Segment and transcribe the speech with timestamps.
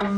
[0.00, 0.08] This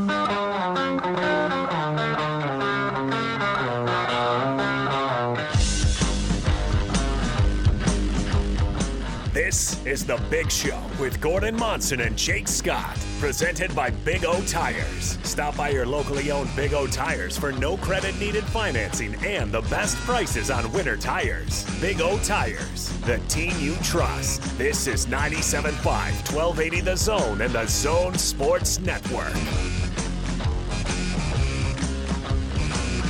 [9.85, 15.17] is The Big Show with Gordon Monson and Jake Scott, presented by Big O Tires.
[15.23, 19.61] Stop by your locally owned Big O Tires for no credit needed financing and the
[19.61, 21.63] best prices on winter tires.
[21.79, 24.41] Big O Tires, the team you trust.
[24.57, 29.33] This is 97.5, 1280 The Zone and The Zone Sports Network.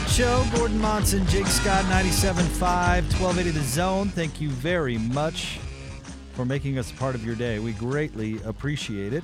[0.10, 2.60] Show Gordon Monson, Jake Scott, 97.5,
[3.20, 4.10] 1280 The Zone.
[4.10, 5.60] Thank you very much
[6.34, 7.58] for making us part of your day.
[7.58, 9.24] We greatly appreciate it.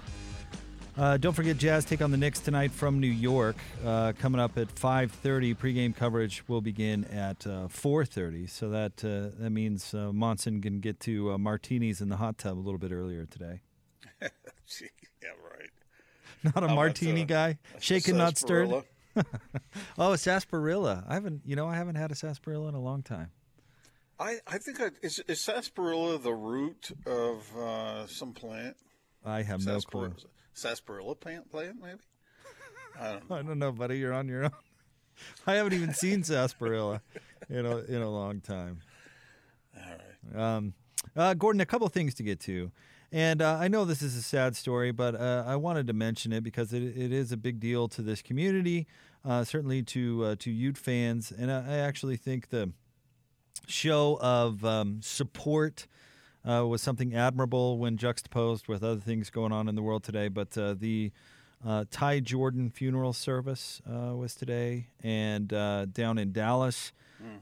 [0.99, 3.55] Uh, don't forget, Jazz take on the Knicks tonight from New York.
[3.85, 5.55] Uh, coming up at 5:30.
[5.55, 8.49] Pregame coverage will begin at uh, 4:30.
[8.49, 12.37] So that uh, that means uh, Monson can get to uh, martinis in the hot
[12.37, 13.61] tub a little bit earlier today.
[15.21, 15.69] Yeah, right.
[16.55, 18.69] Not a How martini uh, guy, shaken not stirred.
[19.97, 21.03] oh, a sarsaparilla.
[21.07, 23.31] I haven't, you know, I haven't had a sarsaparilla in a long time.
[24.19, 28.77] I, I think I, is, is sarsaparilla the root of uh, some plant?
[29.25, 30.13] I have no clue.
[30.59, 31.99] Sarsaparilla, plant, plant maybe?
[32.99, 33.35] I don't know.
[33.37, 33.97] I don't know, buddy.
[33.97, 34.51] You're on your own.
[35.47, 37.01] I haven't even seen sarsaparilla
[37.49, 38.79] in a in a long time.
[39.75, 39.83] All
[40.33, 40.55] right.
[40.55, 40.73] Um,
[41.15, 42.71] uh, Gordon, a couple things to get to.
[43.11, 46.31] And uh, I know this is a sad story, but uh, I wanted to mention
[46.31, 48.85] it because it, it is a big deal to this community,
[49.25, 52.71] uh, certainly to uh, to Ute fans, and I, I actually think the
[53.67, 55.87] show of um, support
[56.47, 60.27] uh, was something admirable when juxtaposed with other things going on in the world today.
[60.27, 61.11] But uh, the
[61.65, 66.93] uh, Ty Jordan funeral service uh, was today, and uh, down in Dallas,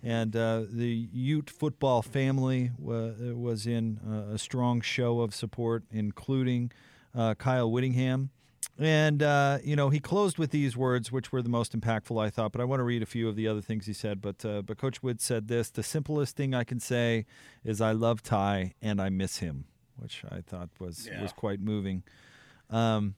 [0.03, 5.83] and uh, the Ute football family wa- was in uh, a strong show of support,
[5.91, 6.71] including
[7.13, 8.31] uh, Kyle Whittingham.
[8.79, 12.29] And, uh, you know, he closed with these words, which were the most impactful, I
[12.29, 12.51] thought.
[12.51, 14.21] But I want to read a few of the other things he said.
[14.21, 17.25] But, uh, but Coach Whitt said this The simplest thing I can say
[17.63, 19.65] is I love Ty and I miss him,
[19.95, 21.21] which I thought was, Yeah.
[21.21, 22.03] was quite moving.
[22.69, 23.15] Um,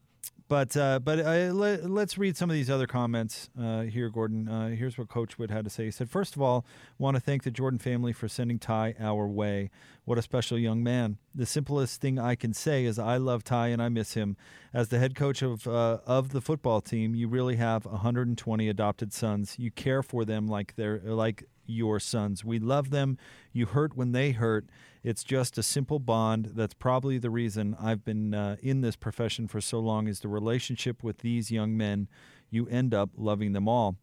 [0.49, 4.49] but uh, but uh, let, let's read some of these other comments uh, here, Gordon.
[4.49, 5.85] Uh, here's what Coach Whitt had to say.
[5.85, 6.65] He said, First of all,
[6.97, 9.69] want to thank the Jordan family for sending Ty our way.
[10.05, 11.19] What a special young man.
[11.35, 14.37] The simplest thing I can say is I love Ty and I miss him.
[14.73, 19.13] As the head coach of uh, of the football team, you really have 120 adopted
[19.13, 19.55] sons.
[19.59, 22.44] You care for them like they're like your sons.
[22.44, 23.18] We love them.
[23.53, 24.66] You hurt when they hurt.
[25.03, 26.52] It's just a simple bond.
[26.56, 30.28] That's probably the reason I've been uh, in this profession for so long is the
[30.28, 32.08] relationship with these young men.
[32.50, 33.96] You end up loving them all.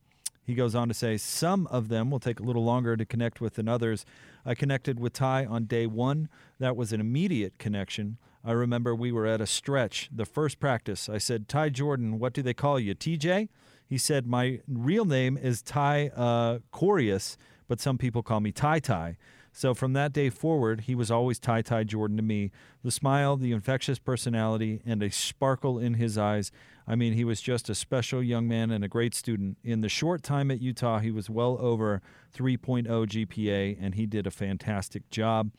[0.46, 3.40] He goes on to say, Some of them will take a little longer to connect
[3.40, 4.06] with than others.
[4.44, 6.28] I connected with Ty on day one.
[6.60, 8.18] That was an immediate connection.
[8.44, 11.08] I remember we were at a stretch, the first practice.
[11.08, 12.94] I said, Ty Jordan, what do they call you?
[12.94, 13.48] TJ?
[13.84, 17.36] He said, My real name is Ty uh, Corius,
[17.68, 19.16] but some people call me Ty Ty.
[19.52, 22.50] So from that day forward, he was always Ty Ty Jordan to me.
[22.84, 26.52] The smile, the infectious personality, and a sparkle in his eyes.
[26.86, 29.56] I mean, he was just a special young man and a great student.
[29.64, 32.02] In the short time at Utah, he was well over
[32.36, 35.50] 3.0 GPA, and he did a fantastic job.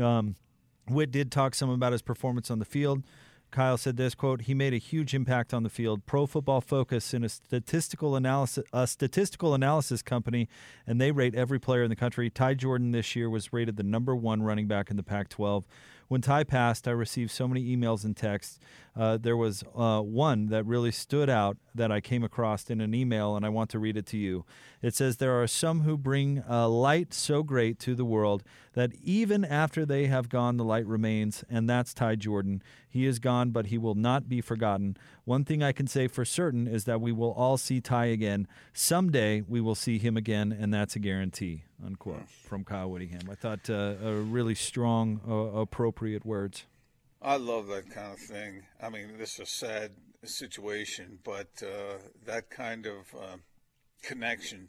[0.00, 0.36] Um,
[0.88, 3.02] Witt did talk some about his performance on the field.
[3.50, 6.06] Kyle said this quote, he made a huge impact on the field.
[6.06, 10.48] Pro Football Focus in a statistical analysis a statistical analysis company,
[10.86, 12.30] and they rate every player in the country.
[12.30, 15.66] Ty Jordan this year was rated the number one running back in the Pac 12.
[16.10, 18.58] When Ty passed, I received so many emails and texts.
[18.96, 22.94] Uh, there was uh, one that really stood out that I came across in an
[22.94, 24.44] email, and I want to read it to you.
[24.82, 28.42] It says, There are some who bring a light so great to the world
[28.74, 32.62] that even after they have gone, the light remains, and that's Ty Jordan.
[32.88, 34.96] He is gone, but he will not be forgotten.
[35.24, 38.46] One thing I can say for certain is that we will all see Ty again.
[38.72, 41.64] Someday we will see him again, and that's a guarantee.
[41.84, 43.28] Unquote from Kyle Whittingham.
[43.30, 46.66] I thought uh, a really strong, uh, appropriate words.
[47.22, 48.62] I love that kind of thing.
[48.82, 49.90] I mean, this is a sad
[50.24, 53.36] situation, but uh, that kind of uh,
[54.02, 54.68] connection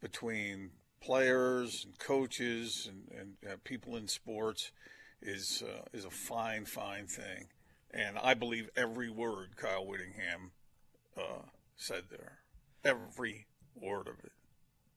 [0.00, 4.72] between players and coaches and, and uh, people in sports
[5.22, 7.48] is uh, is a fine, fine thing.
[7.92, 10.52] And I believe every word Kyle Whittingham
[11.16, 11.42] uh,
[11.76, 12.38] said there,
[12.84, 14.32] every word of it.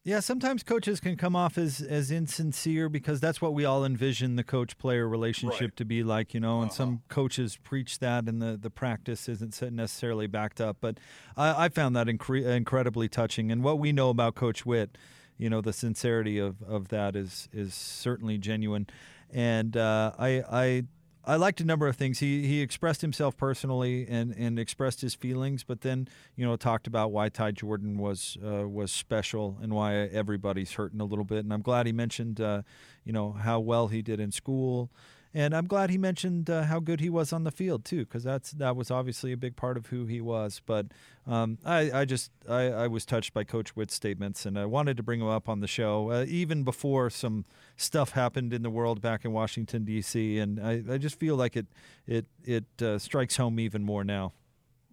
[0.04, 4.36] Yeah, sometimes coaches can come off as as insincere because that's what we all envision
[4.36, 5.76] the coach player relationship Right.
[5.78, 6.62] to be like, you know.
[6.62, 6.76] And Uh-huh.
[6.76, 10.78] some coaches preach that, and the the practice isn't necessarily backed up.
[10.82, 11.00] But
[11.38, 13.52] I, I found that incre- incredibly touching.
[13.52, 14.98] And what we know about Coach Witt,
[15.42, 18.86] you know, the sincerity of of that is is certainly genuine.
[19.34, 20.84] And uh, I I
[21.26, 22.20] I liked a number of things.
[22.20, 26.86] He he expressed himself personally and, and expressed his feelings, but then you know talked
[26.86, 31.40] about why Ty Jordan was uh, was special and why everybody's hurting a little bit.
[31.40, 32.62] And I'm glad he mentioned uh,
[33.04, 34.92] you know how well he did in school
[35.34, 38.24] and I'm glad he mentioned uh, how good he was on the field too, because
[38.24, 40.62] that's that was obviously a big part of who he was.
[40.66, 40.88] But
[41.26, 44.98] um, I, I, just I, I, was touched by Coach Witt's statements, and I wanted
[44.98, 47.46] to bring him up on the show uh, even before some
[47.78, 50.38] stuff happened in the world back in Washington D.C.
[50.38, 51.68] And I, I just feel like it
[52.06, 54.34] it it uh, strikes home even more now.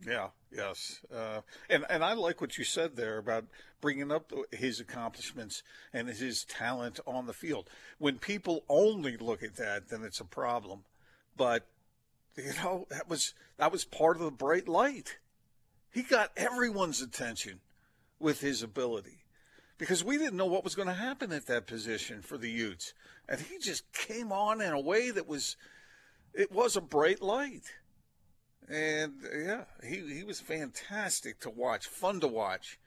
[0.07, 3.45] Yeah, Yes, uh, and and I like what you said there about
[3.81, 5.63] bringing up his accomplishments
[5.93, 7.69] and his talent on the field.
[7.99, 10.85] When people only look at that, then it's a problem.
[11.37, 11.67] But
[12.37, 15.19] you know that was that was part of the bright light.
[15.93, 17.61] He got everyone's attention
[18.19, 19.25] with his ability
[19.77, 22.95] because we didn't know what was going to happen at that position for the Utes,
[23.29, 25.57] and he just came on in a way that was
[26.33, 27.65] it was a bright light.
[28.71, 32.79] And yeah, he, he was fantastic to watch, fun to watch,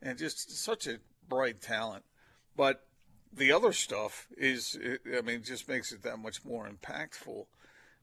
[0.00, 2.04] and just such a bright talent.
[2.56, 2.84] But
[3.32, 4.78] the other stuff is,
[5.16, 7.46] I mean, just makes it that much more impactful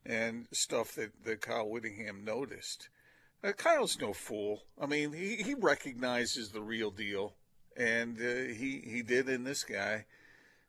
[0.04, 2.88] and stuff that, that Kyle Whittingham noticed.
[3.42, 4.62] Uh, Kyle's no fool.
[4.80, 7.34] I mean, he, he recognizes the real deal,
[7.76, 10.04] and uh, he, he did in this guy.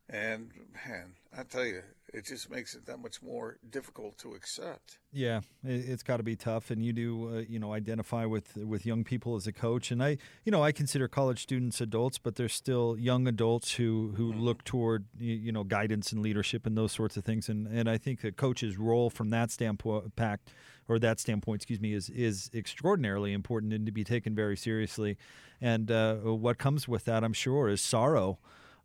[0.10, 0.52] And
[0.88, 1.82] man, I tell you,
[2.14, 5.00] it just makes it that much more difficult to accept.
[5.12, 8.56] Yeah, it, has got to be tough, and you do, uh, you know, identify with
[8.56, 12.18] with young people as a coach, and I, you know, I consider college students adults,
[12.20, 14.42] but they're still young adults who who mm-hmm.
[14.42, 17.98] look toward you know guidance and leadership and those sorts of things, and and I
[17.98, 20.52] think the coach's role from that standpoint, pact
[20.88, 25.18] or that standpoint, excuse me, is is extraordinarily important and to be taken very seriously,
[25.60, 28.38] and uh, what comes with that, I'm sure, is sorrow.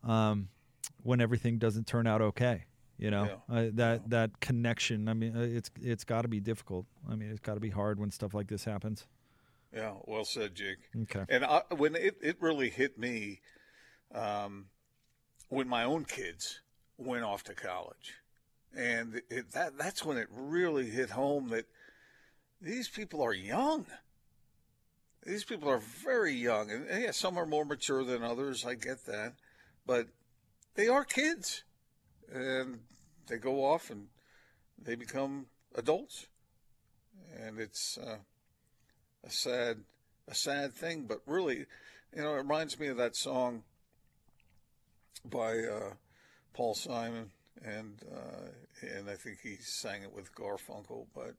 [0.03, 0.49] Um,
[1.03, 2.65] when everything doesn't turn out okay.
[2.99, 3.57] You know yeah.
[3.57, 4.09] uh, that yeah.
[4.09, 5.09] that connection.
[5.09, 6.85] I mean, uh, it's it's got to be difficult.
[7.11, 9.07] I mean, it's got to be hard when stuff like this happens.
[9.75, 10.79] Yeah, well said, Jake.
[11.03, 11.25] Okay.
[11.29, 13.41] And I, when it, it really hit me,
[14.13, 14.67] um,
[15.49, 16.61] when my own kids
[16.99, 18.17] went off to college,
[18.77, 21.67] and it, that that's when it really hit home that
[22.61, 23.87] these people are young.
[25.25, 28.65] These people are very young, and yeah, some are more mature than others.
[28.65, 29.35] I get that,
[29.87, 30.09] but
[30.81, 31.63] they are kids,
[32.33, 32.79] and
[33.27, 34.07] they go off and
[34.83, 35.45] they become
[35.75, 36.27] adults,
[37.39, 38.17] and it's uh,
[39.23, 39.81] a sad,
[40.27, 41.05] a sad thing.
[41.07, 41.67] But really,
[42.17, 43.63] you know, it reminds me of that song
[45.23, 45.93] by uh,
[46.55, 47.31] Paul Simon,
[47.63, 48.49] and uh,
[48.97, 51.09] and I think he sang it with Garfunkel.
[51.15, 51.35] But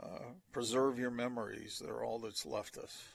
[0.00, 0.22] uh,
[0.52, 3.08] preserve your memories; they're all that's left us.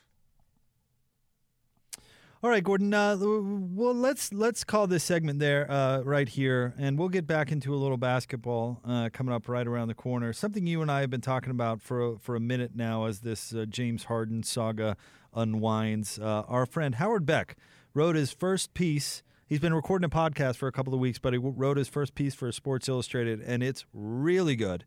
[2.44, 2.92] All right, Gordon.
[2.92, 7.52] Uh, well, let's let's call this segment there uh, right here, and we'll get back
[7.52, 10.34] into a little basketball uh, coming up right around the corner.
[10.34, 13.54] Something you and I have been talking about for for a minute now, as this
[13.54, 14.98] uh, James Harden saga
[15.36, 16.18] unwinds.
[16.18, 17.58] Uh, our friend Howard Beck
[17.94, 19.22] wrote his first piece.
[19.46, 22.16] He's been recording a podcast for a couple of weeks, but he wrote his first
[22.16, 24.84] piece for Sports Illustrated, and it's really good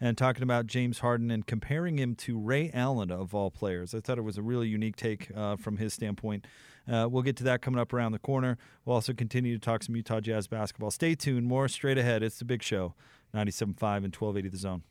[0.00, 3.94] and talking about James Harden and comparing him to Ray Allen of all players.
[3.94, 6.46] I thought it was a really unique take uh, from his standpoint.
[6.90, 8.56] Uh, we'll get to that coming up around the corner.
[8.84, 10.90] We'll also continue to talk some Utah Jazz basketball.
[10.90, 11.46] Stay tuned.
[11.46, 12.22] More straight ahead.
[12.22, 12.94] It's the big show,
[13.34, 14.82] 97.5 and 1280 The Zone.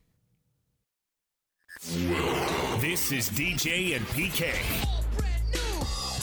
[2.82, 4.97] This is DJ and PK.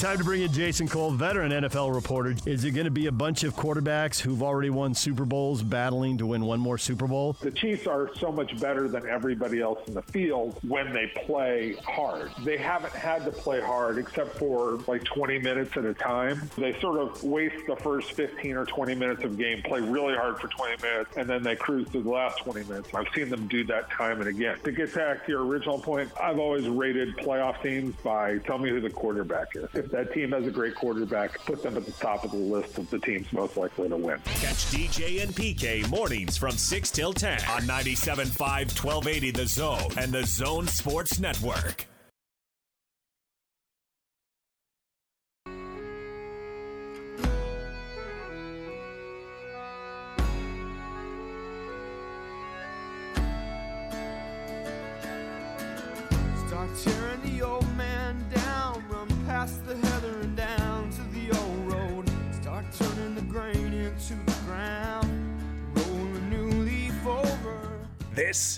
[0.04, 2.34] Time to bring in Jason Cole, veteran NFL reporter.
[2.44, 6.18] Is it going to be a bunch of quarterbacks who've already won Super Bowls battling
[6.18, 7.38] to win one more Super Bowl?
[7.40, 11.76] The Chiefs are so much better than everybody else in the field when they play
[11.86, 12.30] hard.
[12.44, 16.50] They haven't had to play hard except for like 20 minutes at a time.
[16.58, 20.38] They sort of waste the first 15 or 20 minutes of game, play really hard
[20.38, 22.90] for 20 minutes, and then they cruise through the last 20 minutes.
[22.92, 24.58] I've seen them do that time and again.
[24.64, 28.68] To get back to your original point, I've always rated playoff teams by tell me
[28.68, 31.92] who the quarterback is if that team has a great quarterback, put them at the
[31.92, 34.18] top of the list of the teams most likely to win.
[34.24, 40.12] Catch DJ and PK mornings from 6 till 10 on 97.5 1280 The Zone and
[40.12, 41.86] The Zone Sports Network.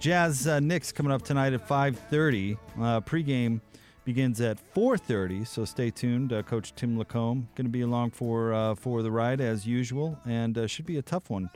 [0.00, 2.56] Jazz uh, Knicks coming up tonight at 5.30.
[2.80, 3.60] Uh, pregame
[4.06, 6.32] begins at 4.30, so stay tuned.
[6.32, 10.18] Uh, Coach Tim Lacombe going to be along for uh, for the ride as usual,
[10.24, 11.50] and uh, should be a tough one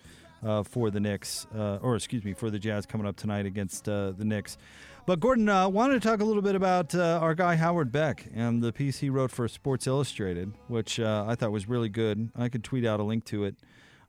[0.44, 3.86] uh, for the Knicks, uh, or excuse me, for the Jazz coming up tonight against
[3.86, 4.58] the Knicks.
[5.06, 8.62] But Gordon uh, wanted to talk a little bit about our guy Howard Beck and
[8.62, 12.30] the piece he wrote for Sports Illustrated, which I thought was really good.
[12.36, 13.56] I could tweet out a link to it.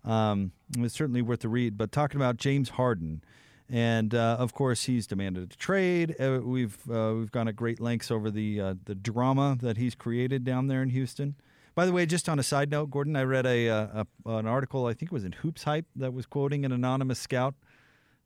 [0.03, 1.77] Um, it's certainly worth the read.
[1.77, 3.21] But talking about James Harden,
[3.69, 6.15] and uh, of course he's demanded a trade.
[6.19, 10.43] Uh, we've uh, we've gone at great lengths over the the drama that he's created
[10.43, 11.35] down there in Houston.
[11.73, 14.85] By the way, just on a side note, Gordon, I read a, a an article
[14.85, 17.53] I think it was in Hoops Hype that was quoting an anonymous scout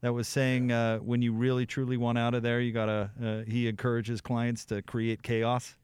[0.02, 3.10] that was saying uh, when you really truly want out of there, you gotta.
[3.22, 5.76] Uh, he encourages clients to create chaos.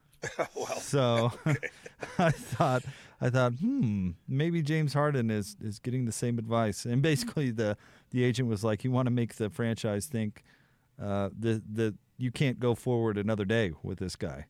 [0.54, 1.32] well, So
[2.18, 2.84] I thought,
[3.24, 6.84] I thought, hmm, maybe James Harden is is getting the same advice.
[6.84, 7.76] And basically, the
[8.10, 10.44] the agent was like, you want to make the franchise think
[11.02, 14.46] uh, the the you can't go forward another day with this guy.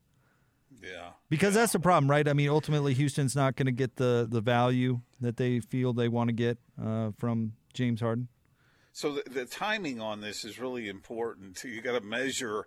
[0.83, 1.11] yeah.
[1.31, 2.29] Because that's the problem, right?
[2.29, 6.09] I mean, ultimately, Houston's not going to get the, the value that they feel they
[6.09, 8.29] want to get uh, from James Harden.
[8.93, 11.63] So the, the timing on this is really important.
[11.65, 12.67] You got to measure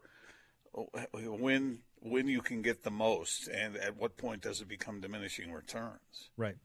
[1.14, 5.52] when when you can get the most, and at what point does it become diminishing
[5.52, 6.30] returns.
[6.38, 6.58] Right.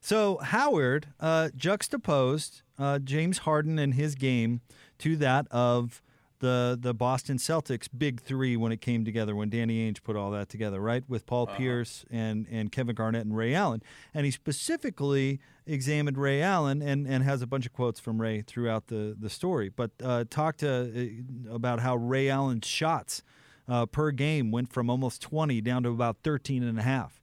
[0.00, 4.60] So Howard uh, juxtaposed uh, James Harden and his game
[4.98, 6.02] to that of
[6.40, 10.30] the the Boston Celtics big three when it came together when Danny Ainge put all
[10.32, 14.30] that together, right, with Paul Pierce and and Kevin Garnett and Ray Allen, and he
[14.30, 19.16] specifically examined Ray Allen and and has a bunch of quotes from Ray throughout the
[19.18, 21.12] the story, but uh, talked to,
[21.50, 23.22] uh, about how Ray Allen's shots
[23.68, 27.20] uh, per game went from almost 20 down to about 13 and a half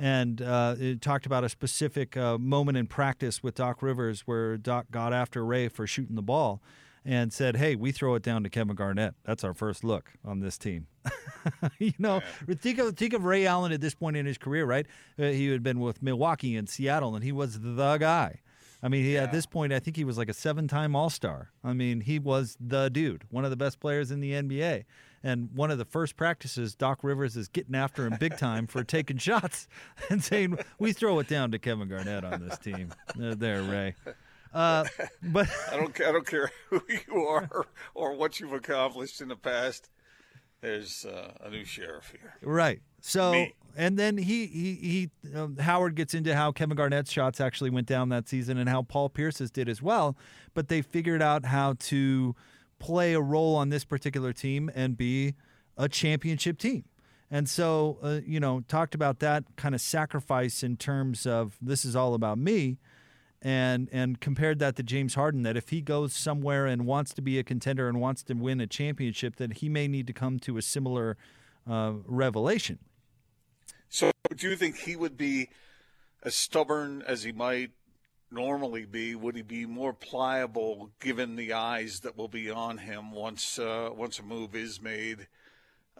[0.00, 4.56] and uh, it talked about a specific uh, moment in practice with Doc Rivers where
[4.56, 6.60] Doc got after Ray for shooting the ball
[7.04, 9.14] and said, "Hey, we throw it down to Kevin Garnett.
[9.24, 10.86] That's our first look on this team."
[11.78, 12.20] you know,
[12.60, 14.86] think of think of Ray Allen at this point in his career, right?
[15.18, 18.40] Uh, he had been with Milwaukee and Seattle, and he was the guy.
[18.80, 21.50] I mean, he, at this point, I think he was like a seven-time All-Star.
[21.64, 24.84] I mean, he was the dude, one of the best players in the NBA.
[25.22, 28.84] And one of the first practices, Doc Rivers is getting after him big time for
[28.84, 29.66] taking shots
[30.10, 33.94] and saying, "We throw it down to Kevin Garnett on this team." Uh, there, Ray.
[34.52, 34.84] Uh,
[35.22, 39.36] but I don't I don't care who you are or what you've accomplished in the
[39.36, 39.90] past.
[40.60, 42.34] There's uh, a new sheriff here.
[42.42, 42.80] Right.
[43.00, 43.54] So, Me.
[43.76, 47.86] and then he he he um, Howard gets into how Kevin Garnett's shots actually went
[47.86, 50.16] down that season and how Paul Pierce's did as well.
[50.54, 52.34] But they figured out how to
[52.78, 55.34] play a role on this particular team and be
[55.76, 56.84] a championship team.
[57.30, 61.84] And so, uh, you know, talked about that kind of sacrifice in terms of this
[61.84, 62.78] is all about me.
[63.40, 67.22] And and compared that to James Harden, that if he goes somewhere and wants to
[67.22, 70.40] be a contender and wants to win a championship, that he may need to come
[70.40, 71.16] to a similar
[71.68, 72.80] uh, revelation.
[73.88, 75.50] So, do you think he would be
[76.24, 77.70] as stubborn as he might
[78.30, 79.14] normally be?
[79.14, 83.90] Would he be more pliable given the eyes that will be on him once uh,
[83.94, 85.28] once a move is made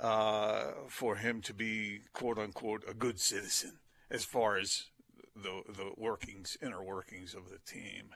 [0.00, 3.78] uh, for him to be quote unquote a good citizen
[4.10, 4.86] as far as
[5.34, 8.14] the the workings inner workings of the team?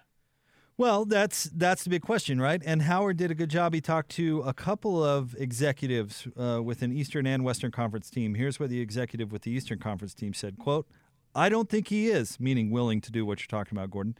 [0.79, 2.63] Well, that's that's the big question, right?
[2.65, 3.75] And Howard did a good job.
[3.75, 8.35] He talked to a couple of executives uh, with an Eastern and Western Conference team.
[8.35, 10.87] Here's what the executive with the Eastern Conference team said: "Quote."
[11.35, 14.17] I don't think he is, meaning willing to do what you're talking about, Gordon.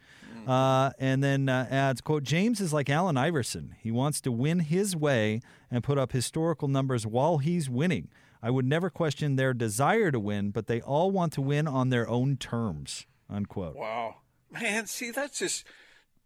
[0.47, 3.75] Uh, and then uh, adds, quote, James is like Allen Iverson.
[3.79, 5.41] He wants to win his way
[5.71, 8.09] and put up historical numbers while he's winning.
[8.41, 11.89] I would never question their desire to win, but they all want to win on
[11.89, 13.75] their own terms, unquote.
[13.75, 14.17] Wow.
[14.51, 15.65] Man, see, that's just.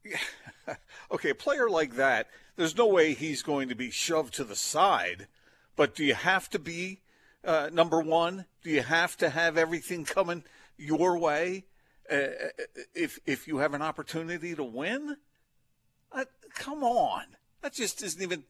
[1.12, 4.56] okay, a player like that, there's no way he's going to be shoved to the
[4.56, 5.28] side.
[5.76, 7.02] But do you have to be
[7.44, 8.46] uh, number one?
[8.64, 10.44] Do you have to have everything coming
[10.78, 11.66] your way
[12.10, 12.28] uh,
[12.94, 15.18] if if you have an opportunity to win?
[16.12, 17.24] Uh, come on,
[17.62, 18.44] that just isn't even.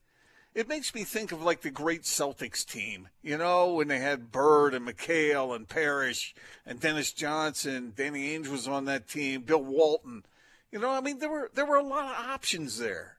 [0.53, 4.31] It makes me think of like the great Celtics team, you know, when they had
[4.31, 6.33] Bird and McHale and Parish
[6.65, 7.93] and Dennis Johnson.
[7.95, 9.41] Danny Ainge was on that team.
[9.41, 10.23] Bill Walton.
[10.71, 13.17] You know, I mean, there were there were a lot of options there.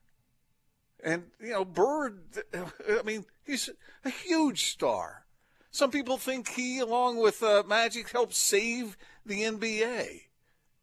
[1.01, 3.69] And, you know, Bird, I mean, he's
[4.03, 5.25] a huge star.
[5.71, 10.21] Some people think he, along with uh, Magic, helped save the NBA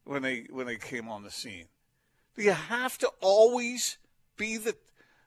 [0.05, 1.67] when they when they came on the scene.
[2.37, 3.99] Do you have to always
[4.37, 4.77] be the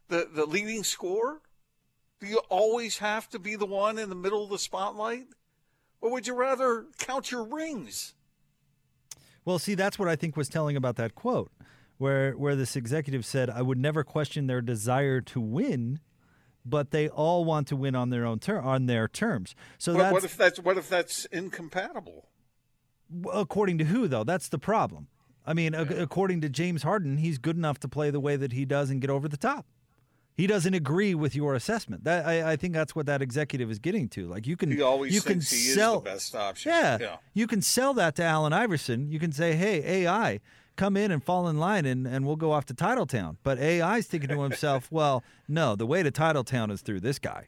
[0.08, 1.42] the, the leading scorer?
[2.20, 5.28] Do you always have to be the one in the middle of the spotlight?
[6.02, 8.14] Or would you rather count your rings?
[9.46, 11.52] Well, see, that's what I think was telling about that quote,
[11.98, 16.00] where where this executive said, "I would never question their desire to win,
[16.66, 20.00] but they all want to win on their own ter- on their terms." So What,
[20.00, 22.26] that's what if that's what if that's incompatible?
[23.34, 24.24] according to who though?
[24.24, 25.08] That's the problem.
[25.46, 28.52] I mean, ac- according to James Harden, he's good enough to play the way that
[28.54, 29.66] he does and get over the top.
[30.36, 32.04] He doesn't agree with your assessment.
[32.06, 34.28] That I, I think that's what that executive is getting to.
[34.28, 36.72] Like you can, He always you can sell, is the best option.
[36.72, 37.16] Yeah, yeah.
[37.34, 39.10] you can sell that to Allen Iverson.
[39.12, 40.40] You can say, "Hey, AI,
[40.80, 44.08] come in and fall in line, and, and we'll go off to Titletown." But AI's
[44.08, 47.48] thinking to himself, "Well, no, the way to Titletown is through this guy."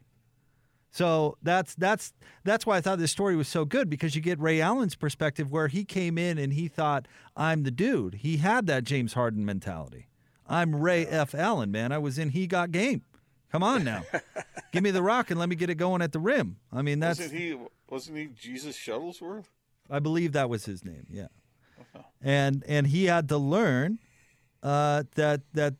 [0.90, 2.12] So that's that's
[2.44, 5.50] that's why I thought this story was so good because you get Ray Allen's perspective
[5.50, 9.44] where he came in and he thought, "I'm the dude." He had that James Harden
[9.44, 10.08] mentality.
[10.46, 11.34] I'm Ray F.
[11.34, 11.92] Allen, man.
[11.92, 13.02] I was in He Got Game.
[13.50, 14.02] Come on now,
[14.72, 16.56] give me the rock and let me get it going at the rim.
[16.72, 17.56] I mean, that's wasn't he
[17.88, 19.44] wasn't he Jesus Shuttlesworth?
[19.90, 21.06] I believe that was his name.
[21.10, 21.26] Yeah,
[22.20, 23.98] and and he had to learn
[24.62, 25.74] uh, that that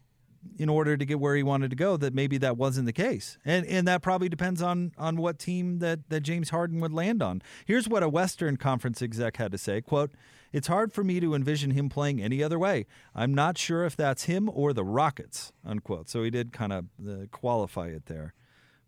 [0.59, 3.39] in order to get where he wanted to go, that maybe that wasn't the case,
[3.45, 7.23] and and that probably depends on on what team that that James Harden would land
[7.23, 7.43] on.
[7.65, 10.13] Here's what a Western Conference exec had to say: "Quote."
[10.53, 12.85] It's hard for me to envision him playing any other way.
[13.15, 15.51] I'm not sure if that's him or the Rockets.
[15.65, 16.11] Unquote.
[16.11, 18.35] So he did kind of uh, qualify it there,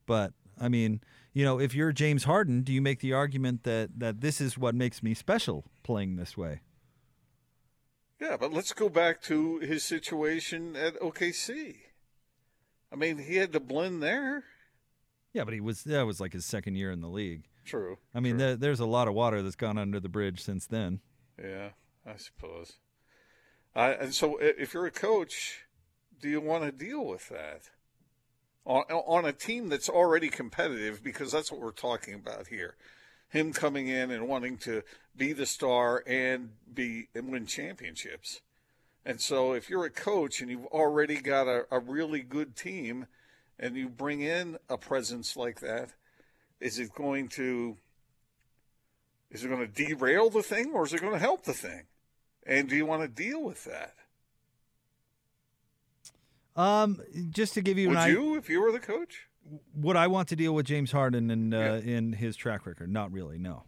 [0.05, 1.01] but I mean,
[1.33, 4.59] you know, if you're James Harden, do you make the argument that that this is
[4.59, 6.61] what makes me special playing this way?
[8.25, 11.77] Yeah, but let's go back to his situation at OKC.
[12.91, 14.45] I mean, he had to blend there.
[15.35, 17.45] Yeah, but he was that was like his second year in the league.
[17.67, 17.99] True.
[18.15, 18.47] I mean, true.
[18.47, 21.01] there, there's a lot of water that's gone under the bridge since then.
[21.39, 21.71] Yeah,
[22.07, 22.79] I suppose.
[23.77, 25.67] Uh, and so, if you're a coach,
[26.19, 27.69] do you want to deal with that
[28.65, 31.03] on on a team that's already competitive?
[31.05, 32.77] Because that's what we're talking about here.
[33.29, 34.83] Him coming in and wanting to
[35.17, 38.41] be the star and be and win championships.
[39.05, 43.07] And so, if you're a coach and you've already got a, a really good team,
[43.59, 45.91] and you bring in a presence like that,
[46.61, 47.77] is it going to
[49.31, 51.83] is it going to derail the thing or is it going to help the thing?
[52.47, 53.95] And do you want to deal with that?
[56.57, 59.27] Um, just to give you Would an idea, you if you were the coach?
[59.75, 62.91] Would I want to deal with James Harden and uh, in his track record?
[62.91, 63.65] Not really, no.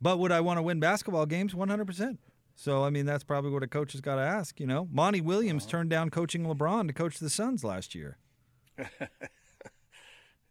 [0.00, 1.54] But would I want to win basketball games?
[1.54, 2.20] One hundred percent.
[2.54, 4.60] So I mean, that's probably what a coach has got to ask.
[4.60, 8.18] You know, Monty Williams turned down coaching LeBron to coach the Suns last year.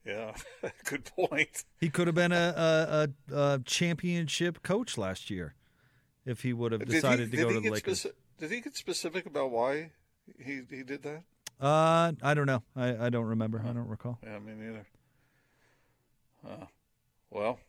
[0.05, 0.33] Yeah,
[0.85, 1.63] good point.
[1.79, 5.55] He could have been a, a, a, a championship coach last year
[6.25, 8.03] if he would have decided he, to go to he the Lakers.
[8.03, 9.91] speci- did he get specific about why
[10.37, 11.23] he he did that?
[11.63, 12.61] Uh, I don't know.
[12.75, 13.63] I, I don't remember.
[13.65, 14.19] I don't recall.
[14.21, 14.85] Yeah, me neither.
[16.45, 16.65] Uh,
[17.31, 17.59] well,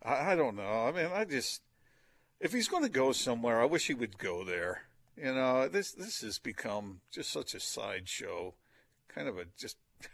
[0.00, 0.62] I, I don't know.
[0.62, 1.60] I mean, I just
[2.40, 4.82] if he's going to go somewhere, I wish he would go there.
[5.16, 8.54] You know, this this has become just such a sideshow,
[9.08, 9.78] kind of a just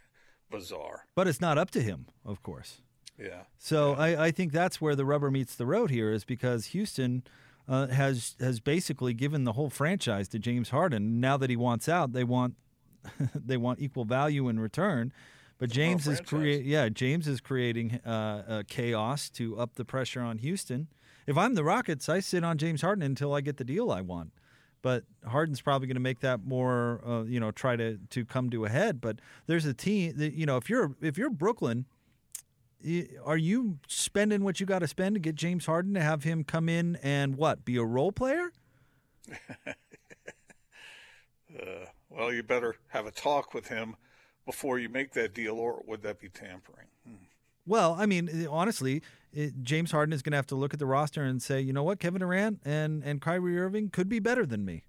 [0.51, 1.05] bizarre.
[1.15, 2.81] But it's not up to him, of course.
[3.19, 3.43] Yeah.
[3.59, 7.23] So I, I think that's where the rubber meets the road here, is because Houston
[7.69, 11.21] uh, has has basically given the whole franchise to James Harden.
[11.21, 12.55] Now that he wants out, they want
[13.35, 15.13] they want equal value in return.
[15.59, 20.21] But James is create yeah James is creating uh, uh, chaos to up the pressure
[20.21, 20.89] on Houston.
[21.27, 24.01] If I'm the Rockets, I sit on James Harden until I get the deal I
[24.01, 24.33] want.
[24.83, 28.51] But Harden's probably going to make that more, uh, you know, try to to come
[28.51, 29.01] to a head.
[29.01, 31.87] But there's a team that you know if you're if you're Brooklyn,
[33.25, 36.45] are you spending what you got to spend to get James Harden to have him
[36.45, 38.53] come in and what be a role player?
[42.17, 43.97] Well, you better have a talk with him
[44.47, 46.87] before you make that deal, or would that be tampering?
[47.07, 47.15] Hmm.
[47.67, 49.03] Well, I mean, honestly,
[49.33, 51.73] it, James Harden is going to have to look at the roster and say, you
[51.73, 54.85] know what, Kevin Durant and and Kyrie Irving could be better than me.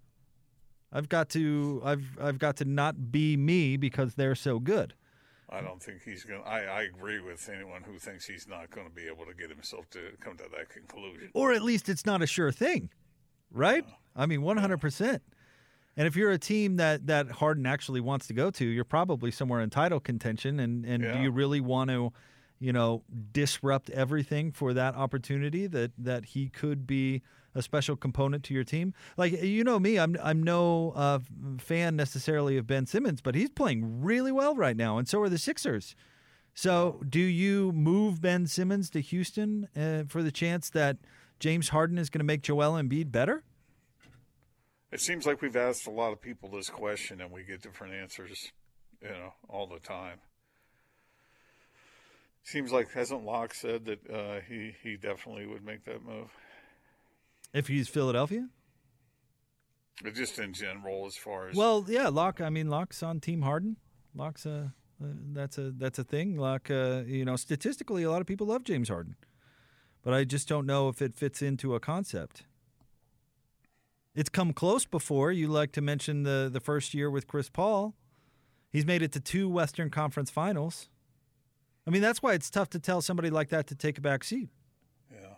[0.93, 4.93] I've got to I've I've got to not be me because they're so good.
[5.49, 6.43] I don't think he's going.
[6.43, 9.33] to I I agree with anyone who thinks he's not going to be able to
[9.33, 11.29] get himself to come to that conclusion.
[11.33, 12.89] or at least it's not a sure thing,
[13.51, 13.85] right?
[14.15, 15.23] I mean, one hundred percent.
[15.97, 19.31] And if you're a team that that Harden actually wants to go to, you're probably
[19.31, 20.59] somewhere in title contention.
[20.59, 22.13] And and do you really want to,
[22.59, 27.23] you know, disrupt everything for that opportunity that that he could be
[27.55, 28.93] a special component to your team.
[29.17, 31.19] Like you know me, I'm I'm no uh,
[31.57, 35.29] fan necessarily of Ben Simmons, but he's playing really well right now, and so are
[35.29, 35.95] the Sixers.
[36.53, 40.97] So, do you move Ben Simmons to Houston uh, for the chance that
[41.39, 43.43] James Harden is going to make Joel Embiid better?
[44.91, 47.93] It seems like we've asked a lot of people this question and we get different
[47.93, 48.51] answers,
[49.01, 50.19] you know, all the time.
[52.43, 56.29] Seems like hasn't Locke said that uh, he he definitely would make that move.
[57.53, 58.47] If he's Philadelphia?
[60.01, 62.39] But just in general, as far as Well, yeah, Locke.
[62.39, 63.75] I mean, Locke's on Team Harden.
[64.15, 64.73] Locke's a
[65.03, 66.37] uh, that's a that's a thing.
[66.37, 69.15] Locke, uh, you know, statistically, a lot of people love James Harden,
[70.01, 72.45] but I just don't know if it fits into a concept.
[74.17, 75.31] It's come close before.
[75.31, 77.93] You like to mention the the first year with Chris Paul.
[78.71, 80.89] He's made it to two Western Conference Finals.
[81.85, 84.23] I mean, that's why it's tough to tell somebody like that to take a back
[84.23, 84.49] seat.
[85.13, 85.35] yeah.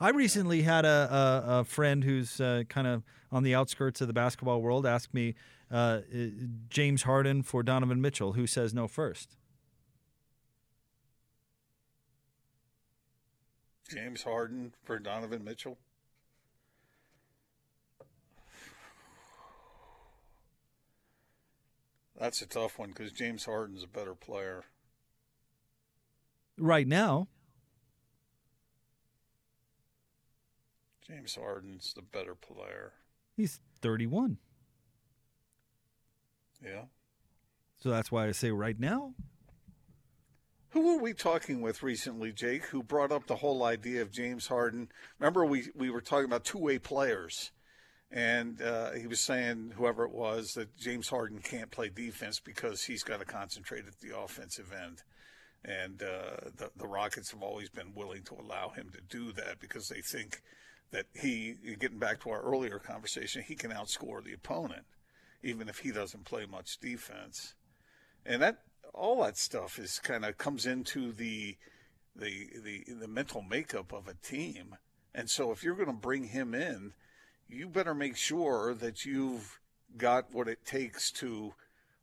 [0.00, 4.08] I recently had a, a, a friend who's uh, kind of on the outskirts of
[4.08, 5.36] the basketball world ask me
[5.70, 6.00] uh, uh,
[6.68, 8.32] James Harden for Donovan Mitchell.
[8.32, 9.36] Who says no first?
[13.88, 15.78] James Harden for Donovan Mitchell.
[22.18, 24.64] That's a tough one because James Harden's a better player.
[26.58, 27.28] Right now,
[31.06, 32.92] James Harden's the better player.
[33.36, 34.38] he's 31.
[36.62, 36.82] Yeah.
[37.80, 39.14] So that's why I say right now.
[40.70, 44.48] Who were we talking with recently, Jake, who brought up the whole idea of James
[44.48, 44.90] Harden?
[45.18, 47.52] Remember, we, we were talking about two way players,
[48.10, 52.84] and uh, he was saying, whoever it was, that James Harden can't play defense because
[52.84, 55.02] he's got to concentrate at the offensive end.
[55.64, 59.60] And uh, the, the Rockets have always been willing to allow him to do that
[59.60, 60.40] because they think
[60.90, 64.86] that he, getting back to our earlier conversation, he can outscore the opponent,
[65.42, 67.54] even if he doesn't play much defense
[68.28, 68.58] and that
[68.94, 71.56] all that stuff is kind of comes into the
[72.14, 74.76] the the the mental makeup of a team.
[75.14, 76.92] And so if you're going to bring him in,
[77.48, 79.58] you better make sure that you've
[79.96, 81.54] got what it takes to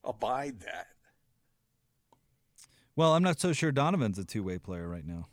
[0.04, 0.88] abide that.
[2.96, 5.26] Well, I'm not so sure Donovan's a two way player right now.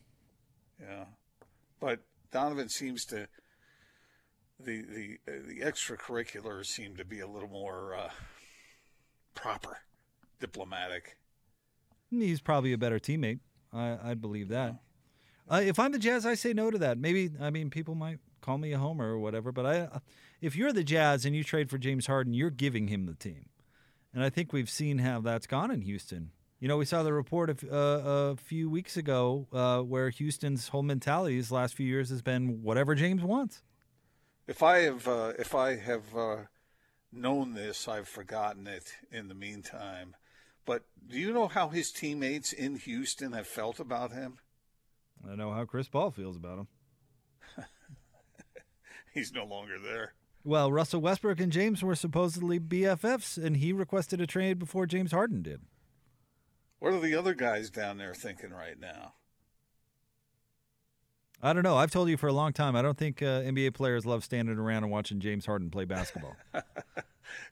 [0.81, 1.05] Yeah.
[1.81, 2.01] But
[2.33, 3.29] Donovan seems to
[4.59, 8.11] the the uh, the extracurriculars seem to be a little more uh,
[9.35, 9.79] proper,
[10.41, 11.17] diplomatic.
[12.11, 13.41] He's probably a better teammate.
[13.73, 14.81] I, I'd believe that.
[15.51, 16.99] Uh, if I'm the Jazz, I say no to that.
[16.99, 20.01] Maybe I mean people might call me a homer or whatever, but I,
[20.41, 23.47] if you're the Jazz and you trade for James Harden, you're giving him the team,
[24.13, 26.33] and I think we've seen how that's gone in Houston.
[26.61, 27.77] You know, we saw the report of, uh,
[28.33, 32.63] a few weeks ago uh, where Houston's whole mentality these last few years has been
[32.63, 33.63] whatever James wants.
[34.47, 36.37] If I have uh, if I have uh,
[37.13, 40.15] known this, I've forgotten it in the meantime.
[40.65, 44.39] But do you know how his teammates in Houston have felt about him?
[45.29, 46.69] I know how Chris Paul feels about him.
[49.13, 50.15] He's no longer there.
[50.45, 55.13] Well, Russell Westbrook and James were supposedly BFFs, and he requested a trade before James
[55.13, 55.61] Harden did.
[56.81, 59.15] What are the other guys down there thinking right now?
[61.41, 61.77] I don't know.
[61.77, 62.75] I've told you for a long time.
[62.75, 66.37] I don't think uh, NBA players love standing around and watching James Harden play basketball.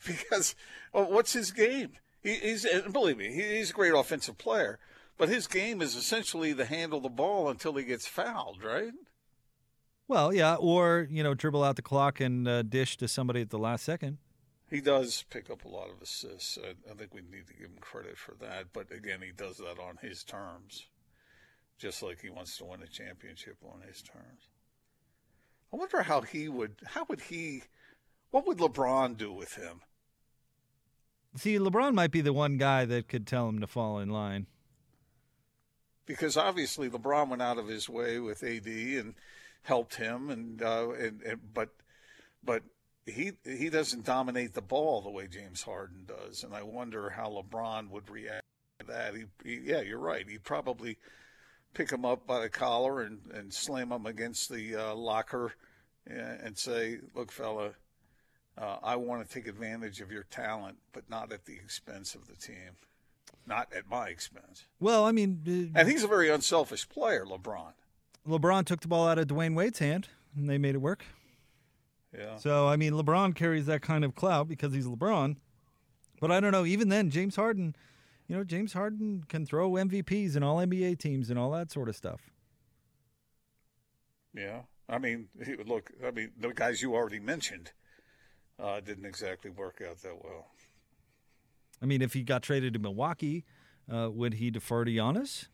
[0.07, 0.55] because
[0.92, 1.92] well, what's his game?
[2.23, 4.79] He, he's and believe me, he, he's a great offensive player,
[5.18, 8.92] but his game is essentially to handle the ball until he gets fouled, right?
[10.11, 13.51] Well, yeah, or you know, dribble out the clock and uh, dish to somebody at
[13.51, 14.18] the last second.
[14.68, 16.59] He does pick up a lot of assists.
[16.59, 18.73] I, I think we need to give him credit for that.
[18.73, 20.87] But again, he does that on his terms,
[21.79, 24.49] just like he wants to win a championship on his terms.
[25.73, 26.75] I wonder how he would.
[26.85, 27.62] How would he?
[28.33, 29.81] What would LeBron do with him?
[31.37, 34.49] See, LeBron might be the one guy that could tell him to fall in line.
[36.05, 39.14] Because obviously LeBron went out of his way with AD and
[39.62, 41.70] helped him, and uh, and, and but
[42.42, 42.62] but
[43.07, 47.29] he he doesn't dominate the ball the way James Harden does, and I wonder how
[47.31, 48.44] LeBron would react
[48.81, 49.14] to that.
[49.14, 50.29] He, he yeah, you're right.
[50.29, 50.96] He'd probably
[51.75, 55.55] pick him up by the collar and and slam him against the uh, locker
[56.07, 57.73] and, and say, "Look, fella."
[58.59, 62.27] Uh, I want to take advantage of your talent, but not at the expense of
[62.27, 62.77] the team,
[63.46, 64.66] not at my expense.
[64.79, 67.73] Well, I mean, uh, And he's a very unselfish player, LeBron.
[68.26, 71.04] LeBron took the ball out of Dwyane Wade's hand, and they made it work.
[72.16, 72.37] Yeah.
[72.37, 75.37] So, I mean, LeBron carries that kind of clout because he's LeBron.
[76.20, 76.66] But I don't know.
[76.66, 77.74] Even then, James Harden,
[78.28, 81.88] you know, James Harden can throw MVPs and all NBA teams and all that sort
[81.88, 82.30] of stuff.
[84.35, 85.28] Yeah, I mean,
[85.66, 87.72] look, I mean, the guys you already mentioned
[88.62, 90.48] uh, didn't exactly work out that well.
[91.83, 93.44] I mean, if he got traded to Milwaukee,
[93.90, 95.48] uh, would he defer to Giannis?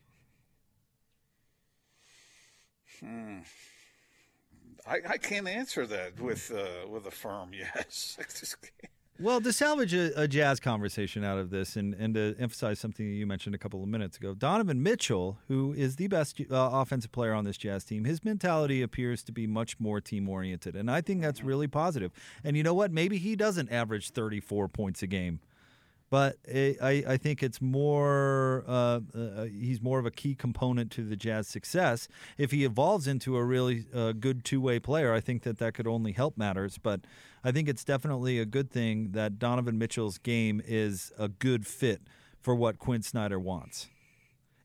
[2.99, 3.39] Hmm.
[4.87, 8.17] I, I can't answer that with uh, with a firm yes.
[8.19, 8.91] I just can't.
[9.19, 13.03] Well, to salvage a, a, jazz conversation out of this and, and to emphasize something
[13.03, 17.11] you mentioned a couple of minutes ago, Donovan Mitchell, who is the best uh, offensive
[17.11, 20.75] player on this jazz team, his mentality appears to be much more team oriented.
[20.75, 22.11] And I think that's really positive.
[22.43, 22.91] And you know what?
[22.91, 25.39] Maybe he doesn't average 34 points a game
[26.09, 31.03] but I, I think it's more uh, uh, he's more of a key component to
[31.03, 32.07] the Jazz success.
[32.37, 35.73] If he evolves into a really uh, good two way player, I think that that
[35.73, 36.77] could only help matters.
[36.77, 37.01] But
[37.43, 42.01] I think it's definitely a good thing that Donovan Mitchell's game is a good fit
[42.41, 43.87] for what Quinn Snyder wants.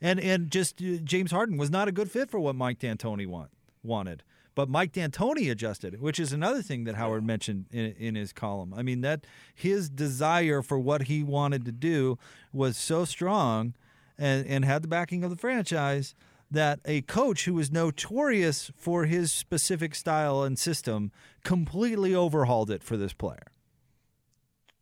[0.01, 3.27] And and just uh, James Harden was not a good fit for what Mike D'Antoni
[3.27, 3.51] want,
[3.83, 4.23] wanted.
[4.55, 8.75] But Mike D'Antoni adjusted, which is another thing that Howard mentioned in, in his column.
[8.75, 12.19] I mean that his desire for what he wanted to do
[12.53, 13.75] was so strong,
[14.19, 16.15] and and had the backing of the franchise
[16.51, 21.11] that a coach who was notorious for his specific style and system
[21.45, 23.47] completely overhauled it for this player.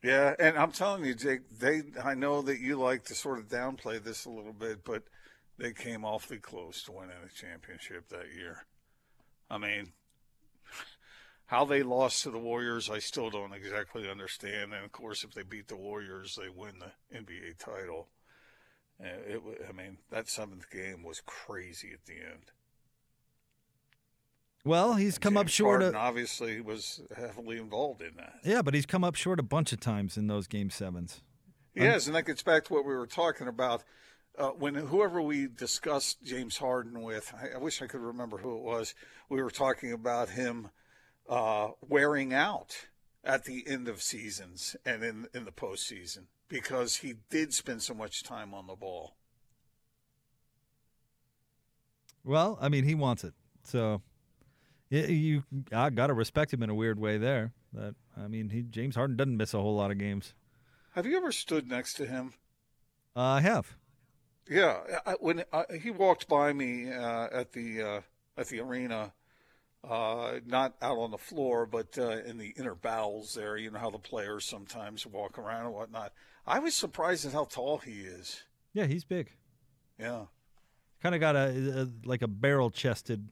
[0.02, 3.48] Yeah, and I'm telling you, Jake, they I know that you like to sort of
[3.48, 5.04] downplay this a little bit, but
[5.58, 8.64] they came awfully close to winning a championship that year.
[9.50, 9.92] I mean,
[11.46, 14.72] how they lost to the Warriors, I still don't exactly understand.
[14.72, 18.08] And of course, if they beat the Warriors, they win the NBA title.
[19.00, 22.52] It, I mean, that seventh game was crazy at the end.
[24.64, 25.80] Well, he's and come James up short.
[25.80, 28.34] Harden of, obviously was heavily involved in that.
[28.44, 31.22] Yeah, but he's come up short a bunch of times in those game sevens.
[31.74, 33.82] Yes, um, and that gets back to what we were talking about
[34.38, 38.56] uh, when whoever we discussed James Harden with, I, I, wish I could remember who
[38.56, 38.94] it was.
[39.28, 40.70] We were talking about him
[41.28, 42.86] uh, wearing out
[43.22, 47.94] at the end of seasons and in in the postseason because he did spend so
[47.94, 49.16] much time on the ball.
[52.24, 54.02] Well, I mean, he wants it, so
[54.90, 57.52] you I got to respect him in a weird way there.
[57.72, 60.34] That I mean, he James Harden doesn't miss a whole lot of games.
[60.94, 62.34] Have you ever stood next to him?
[63.14, 63.76] Uh, I have.
[64.50, 68.00] Yeah, I, when I, he walked by me uh, at the uh,
[68.36, 69.12] at the arena,
[69.88, 73.56] uh, not out on the floor, but uh, in the inner bowels there.
[73.56, 76.12] You know how the players sometimes walk around and whatnot.
[76.48, 78.42] I was surprised at how tall he is.
[78.72, 79.30] Yeah, he's big.
[80.00, 80.24] Yeah,
[81.00, 83.28] kind of got a, a like a barrel chested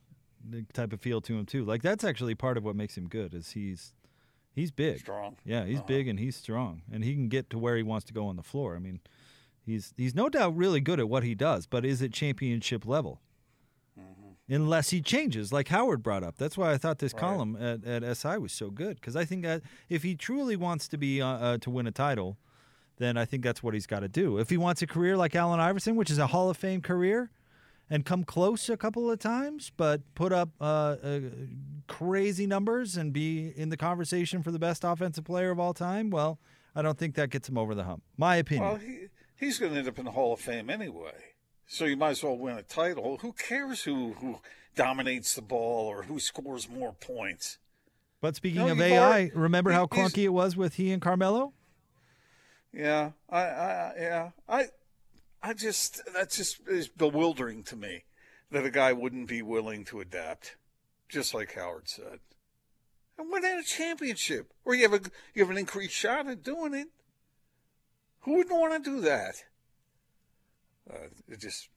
[0.73, 1.65] type of feel to him too.
[1.65, 3.93] Like that's actually part of what makes him good is he's
[4.55, 5.37] he's big, strong.
[5.45, 5.87] Yeah, he's uh-huh.
[5.89, 8.37] big and he's strong, and he can get to where he wants to go on
[8.37, 8.77] the floor.
[8.77, 9.01] I mean
[9.69, 13.21] He's he's no doubt really good at what he does, but is it championship level?
[13.99, 14.55] Mm-hmm.
[14.55, 16.39] Unless he changes, like Howard brought up.
[16.39, 17.21] That's why I thought this right.
[17.21, 20.89] column at, at SI was so good because I think that if he truly wants
[20.89, 22.39] to be uh, uh, to win a title,
[22.97, 24.39] then I think that's what he's got to do.
[24.39, 27.31] If he wants a career like Allen Iverson, which is a Hall of Fame career,
[27.91, 31.21] and come close a couple of times, but put up uh, uh,
[31.87, 36.09] crazy numbers and be in the conversation for the best offensive player of all time,
[36.09, 36.39] well,
[36.75, 38.03] I don't think that gets him over the hump.
[38.17, 38.69] My opinion.
[38.69, 41.35] Well, he, he's going to end up in the Hall of Fame anyway.
[41.67, 43.19] So you might as well win a title.
[43.19, 44.41] Who cares who who
[44.75, 47.59] dominates the ball or who scores more points?
[48.21, 51.53] But speaking no, of AI, remember how clunky it was with he and Carmelo?
[52.73, 54.67] Yeah, I, I, yeah, I,
[55.43, 58.05] I just that just is bewildering to me
[58.51, 60.57] that a guy wouldn't be willing to adapt,
[61.09, 62.21] just like Howard said,
[63.19, 66.75] and win a championship, or you have a you have an increased shot at doing
[66.75, 66.89] it.
[68.21, 69.35] Who would want to do that?
[70.91, 71.69] Uh, it just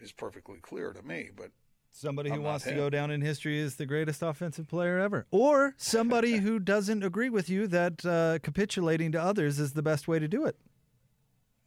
[0.00, 1.50] is perfectly clear to me, but
[1.90, 2.74] somebody I'm who wants him.
[2.74, 7.02] to go down in history as the greatest offensive player ever, or somebody who doesn't
[7.02, 10.56] agree with you that uh, capitulating to others is the best way to do it.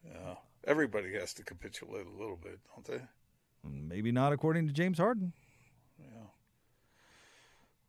[0.06, 3.04] Yeah, everybody has to capitulate a little bit, don't they?
[3.64, 5.34] Maybe not according to James Harden.
[5.98, 6.28] Yeah.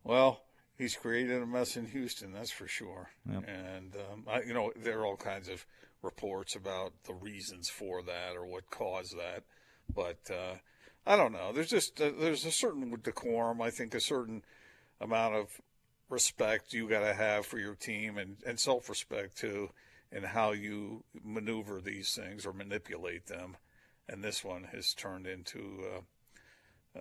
[0.03, 0.44] Well,
[0.77, 3.09] he's created a mess in Houston, that's for sure.
[3.29, 3.43] Yep.
[3.47, 5.65] And um, I, you know, there are all kinds of
[6.01, 9.43] reports about the reasons for that or what caused that,
[9.93, 10.55] but uh,
[11.05, 11.51] I don't know.
[11.51, 13.61] There's just uh, there's a certain decorum.
[13.61, 14.43] I think a certain
[14.99, 15.61] amount of
[16.09, 19.69] respect you got to have for your team and, and self respect too,
[20.11, 23.57] in how you maneuver these things or manipulate them.
[24.07, 25.83] And this one has turned into.
[25.95, 26.01] Uh,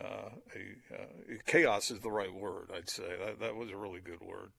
[0.00, 1.06] uh, a, uh,
[1.46, 3.16] chaos is the right word, I'd say.
[3.24, 4.50] That, that was a really good word.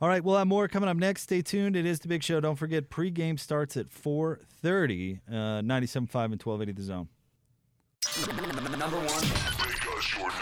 [0.00, 1.22] All right, we'll have more coming up next.
[1.22, 1.76] Stay tuned.
[1.76, 2.40] It is the big show.
[2.40, 7.08] Don't forget, pregame starts at 4.30, uh, 97.5 and 1280 The Zone.
[8.78, 10.41] Number one.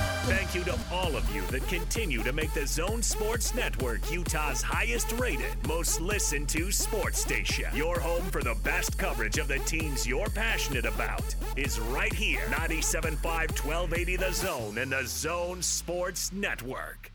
[0.25, 4.61] Thank you to all of you that continue to make the Zone Sports Network Utah's
[4.61, 7.65] highest rated, most listened to sports station.
[7.73, 11.23] Your home for the best coverage of the teams you're passionate about
[11.55, 17.11] is right here 97.5 1280 The Zone and the Zone Sports Network.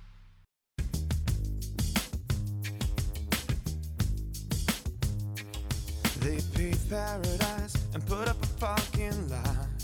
[6.18, 9.75] They paved paradise and put up a fucking lie.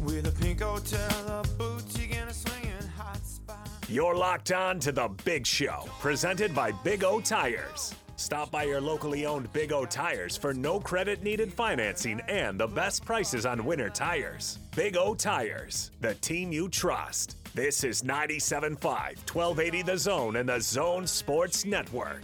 [0.00, 3.68] With a pink hotel, a boutique, and a swinging hot spot.
[3.86, 7.94] You're locked on to the Big Show, presented by Big O Tires.
[8.16, 12.66] Stop by your locally owned Big O Tires for no credit needed financing and the
[12.66, 14.58] best prices on winter tires.
[14.74, 17.36] Big O Tires, the team you trust.
[17.54, 22.22] This is 97.5, 1280 The Zone and the Zone Sports Network.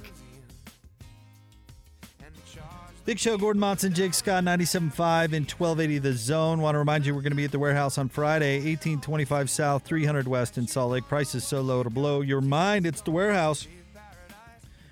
[3.07, 6.61] Big Show, Gordon Monson, Jake Scott, 97.5 and 1280 The Zone.
[6.61, 9.85] Want to remind you we're going to be at the warehouse on Friday, 1825 South,
[9.85, 11.07] 300 West in Salt Lake.
[11.07, 12.85] Prices so low to blow your mind.
[12.85, 13.69] It's the warehouse.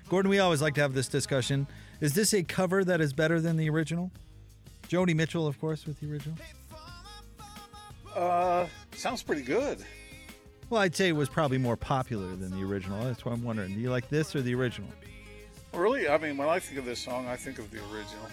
[0.07, 1.67] Gordon, we always like to have this discussion.
[1.99, 4.11] Is this a cover that is better than the original?
[4.87, 6.37] Joni Mitchell, of course, with the original.
[8.15, 9.83] Uh, sounds pretty good.
[10.69, 13.03] Well, I'd say it was probably more popular than the original.
[13.03, 13.73] That's why I'm wondering.
[13.73, 14.89] Do you like this or the original?
[15.75, 18.27] Really, I mean, when I think of this song, I think of the original.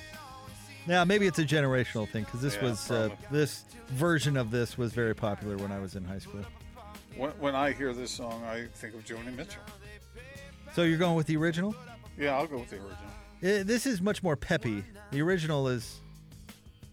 [0.86, 3.38] Yeah, maybe it's a generational thing because this Yeah, was uh, probably.
[3.38, 6.40] this version of this was very popular when I was in high school.
[7.16, 9.62] When, when I hear this song, I think of Joni Mitchell.
[10.74, 11.74] So you're going with the original?
[12.18, 12.96] Yeah, I'll go with the original.
[13.42, 14.82] Eh, this is much more peppy.
[15.10, 16.00] The original is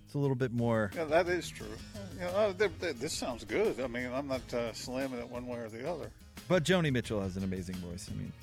[0.05, 0.91] it's a little bit more.
[0.95, 1.67] Yeah, that is true.
[2.15, 3.79] You know, uh, th- th- this sounds good.
[3.79, 6.09] I mean, I'm not uh, slamming it one way or the other.
[6.47, 8.09] But Joni Mitchell has an amazing voice.
[8.11, 8.33] I mean,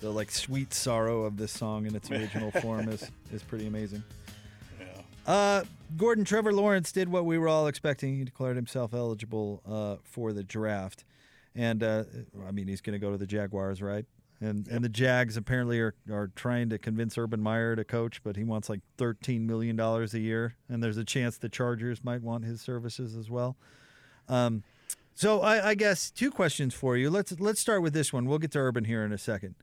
[0.00, 4.02] the like sweet sorrow of this song in its original form is is pretty amazing.
[4.80, 5.32] Yeah.
[5.32, 5.64] Uh,
[5.96, 8.16] Gordon Trevor Lawrence did what we were all expecting.
[8.16, 11.04] He declared himself eligible uh, for the draft,
[11.54, 12.04] and uh,
[12.46, 14.06] I mean he's going to go to the Jaguars, right?
[14.40, 18.36] And and the Jags apparently are, are trying to convince Urban Meyer to coach, but
[18.36, 22.22] he wants like thirteen million dollars a year, and there's a chance the Chargers might
[22.22, 23.56] want his services as well.
[24.28, 24.62] Um,
[25.14, 27.10] so I, I guess two questions for you.
[27.10, 28.26] Let's let's start with this one.
[28.26, 29.56] We'll get to Urban here in a second.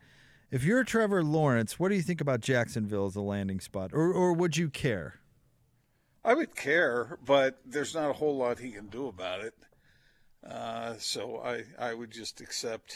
[0.52, 4.14] If you're Trevor Lawrence, what do you think about Jacksonville as a landing spot, or
[4.14, 5.20] or would you care?
[6.24, 9.54] I would care, but there's not a whole lot he can do about it.
[10.44, 12.96] Uh, so I, I would just accept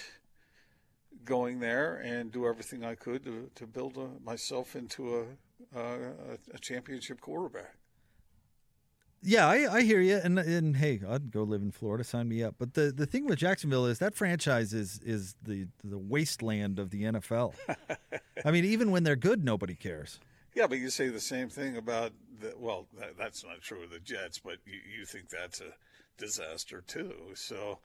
[1.26, 5.18] going there and do everything I could to, to build a, myself into
[5.76, 7.76] a, a, a championship quarterback.
[9.22, 12.04] Yeah, I, I hear you, and and hey, I'd go live in Florida.
[12.04, 12.56] Sign me up.
[12.58, 16.90] But the, the thing with Jacksonville is that franchise is is the the wasteland of
[16.92, 17.54] the NFL.
[18.46, 20.20] I mean, even when they're good, nobody cares.
[20.56, 23.92] Yeah, but you say the same thing about the, well, that, that's not true of
[23.92, 25.74] the Jets, but you, you think that's a
[26.18, 27.14] disaster too.
[27.36, 27.80] So,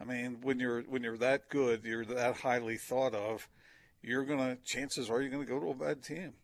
[0.00, 3.48] I mean, when you're when you're that good, you're that highly thought of,
[4.02, 6.34] you're gonna chances are you're gonna go to a bad team.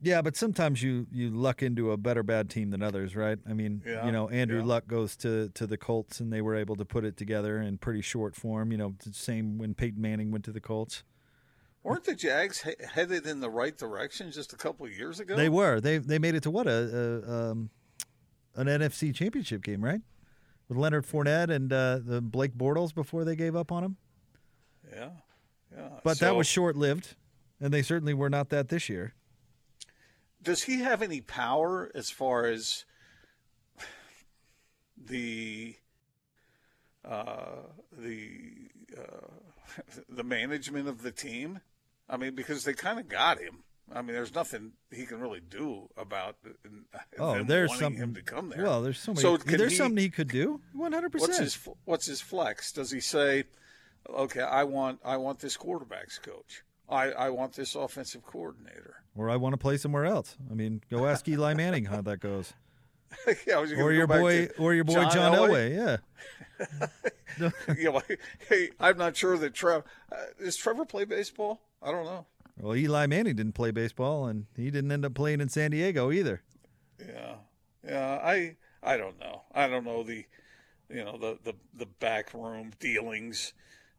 [0.00, 3.38] Yeah, but sometimes you you luck into a better bad team than others, right?
[3.48, 4.64] I mean, Yeah, you know, Andrew yeah.
[4.64, 7.78] Luck goes to to the Colts, and they were able to put it together in
[7.78, 8.70] pretty short form.
[8.70, 11.02] You know, the same when Peyton Manning went to the Colts.
[11.82, 15.36] Weren't the Jags he- headed in the right direction just a couple of years ago?
[15.36, 15.80] They were.
[15.80, 17.70] They they made it to what a, a um,
[18.54, 20.00] an NFC Championship game, right?
[20.68, 23.96] With Leonard Fournette and uh, the Blake Bortles before they gave up on him.
[24.92, 25.10] Yeah,
[25.74, 25.88] yeah.
[26.04, 27.16] But that was short lived,
[27.60, 29.14] and they certainly were not that this year.
[30.42, 32.84] Does he have any power as far as
[34.96, 35.76] the
[37.04, 37.62] uh,
[37.96, 38.30] the
[38.96, 39.26] uh,
[40.08, 41.60] the management of the team?
[42.08, 43.64] I mean, because they kind of got him.
[43.92, 46.36] I mean, there's nothing he can really do about
[47.18, 48.62] Oh, them there's something him to come there.
[48.62, 49.22] Well, there's so many.
[49.22, 50.60] So there's he- something he could do.
[50.74, 51.76] One hundred what's his percent.
[51.84, 52.70] what's his flex?
[52.72, 53.44] Does he say,
[54.08, 56.62] "Okay, I want I want this quarterbacks coach.
[56.88, 60.36] I I want this offensive coordinator." Or I want to play somewhere else.
[60.50, 62.52] I mean, go ask Eli Manning how that goes.
[63.46, 65.74] yeah, Or your boy, or your boy John, Elway.
[65.74, 67.48] Yeah.
[67.76, 68.02] you know,
[68.48, 71.60] hey, I'm not sure that Trevor uh, does Trevor play baseball.
[71.82, 72.26] I don't know.
[72.60, 76.10] Well, Eli Manning didn't play baseball, and he didn't end up playing in San Diego
[76.10, 76.42] either.
[77.00, 77.34] Yeah,
[77.84, 78.20] yeah.
[78.22, 79.42] I I don't know.
[79.54, 80.24] I don't know the,
[80.88, 83.52] you know, the the the back room dealings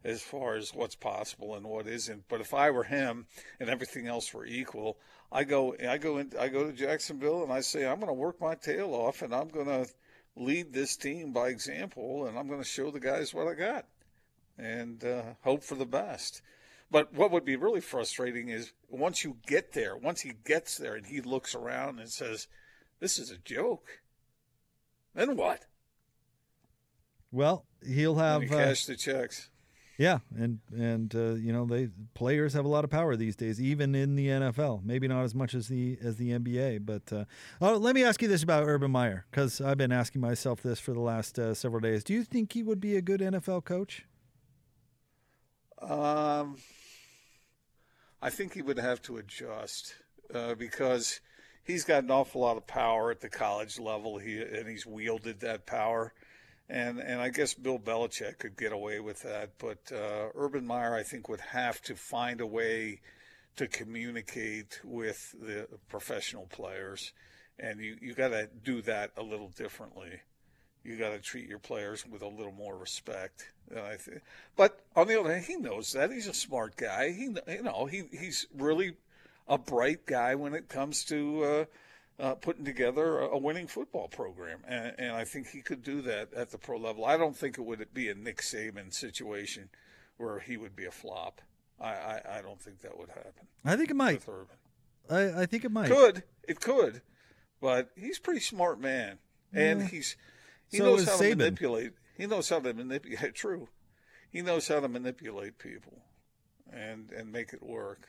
[0.04, 2.28] as far as what's possible and what isn't.
[2.30, 3.28] But if I were him
[3.60, 4.98] and everything else were equal,
[5.32, 8.14] I go I go in, I go to Jacksonville and I say I'm going to
[8.14, 9.88] work my tail off and I'm going to
[10.36, 13.86] lead this team by example and I'm going to show the guys what I got
[14.58, 16.42] and uh, hope for the best.
[16.92, 20.96] But what would be really frustrating is once you get there, once he gets there
[20.96, 22.48] and he looks around and says,
[23.00, 24.02] "This is a joke."
[25.14, 25.66] Then what?
[27.32, 29.50] Well, he'll have you uh, cash the checks.
[30.00, 33.62] Yeah, and and uh, you know they players have a lot of power these days,
[33.62, 34.82] even in the NFL.
[34.86, 37.26] Maybe not as much as the as the NBA, but uh,
[37.60, 40.80] oh, let me ask you this about Urban Meyer because I've been asking myself this
[40.80, 42.06] for the last uh, several days.
[42.06, 44.06] Do you think he would be a good NFL coach?
[45.82, 46.56] Um,
[48.22, 49.96] I think he would have to adjust
[50.34, 51.20] uh, because
[51.62, 54.18] he's got an awful lot of power at the college level.
[54.18, 56.14] He and he's wielded that power,
[56.70, 60.96] and and I guess Bill Belichick could get away with that, but uh, Urban Meyer
[60.96, 63.02] I think would have to find a way
[63.56, 67.14] to communicate with the professional players,
[67.58, 70.22] and you you got to do that a little differently
[70.84, 73.52] you got to treat your players with a little more respect.
[73.70, 74.22] think.
[74.56, 77.12] But on the other hand, he knows that he's a smart guy.
[77.12, 78.96] He, you know, he he's really
[79.48, 81.66] a bright guy when it comes to uh,
[82.20, 86.02] uh, putting together a, a winning football program, and, and I think he could do
[86.02, 87.06] that at the pro level.
[87.06, 89.70] I don't think it would be a Nick Saban situation
[90.18, 91.42] where he would be a flop.
[91.80, 93.48] I, I, I don't think that would happen.
[93.64, 94.22] I think it might.
[95.10, 95.90] I, I think it might.
[95.90, 97.02] Could it could,
[97.62, 99.20] but he's a pretty smart man,
[99.54, 100.18] and he's
[100.70, 101.94] he So knows how to manipulate.
[102.18, 103.34] He knows how to manipulate.
[103.34, 103.70] True,
[104.30, 106.04] he knows how to manipulate people,
[106.72, 108.08] and and make it work.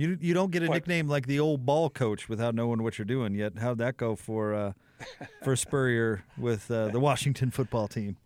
[0.00, 0.76] You you don't get a What?
[0.76, 3.58] nickname like the old ball coach without knowing what you're doing yet.
[3.58, 4.72] How'd that go for uh,
[5.44, 8.16] for Spurrier with uh, the Washington football team?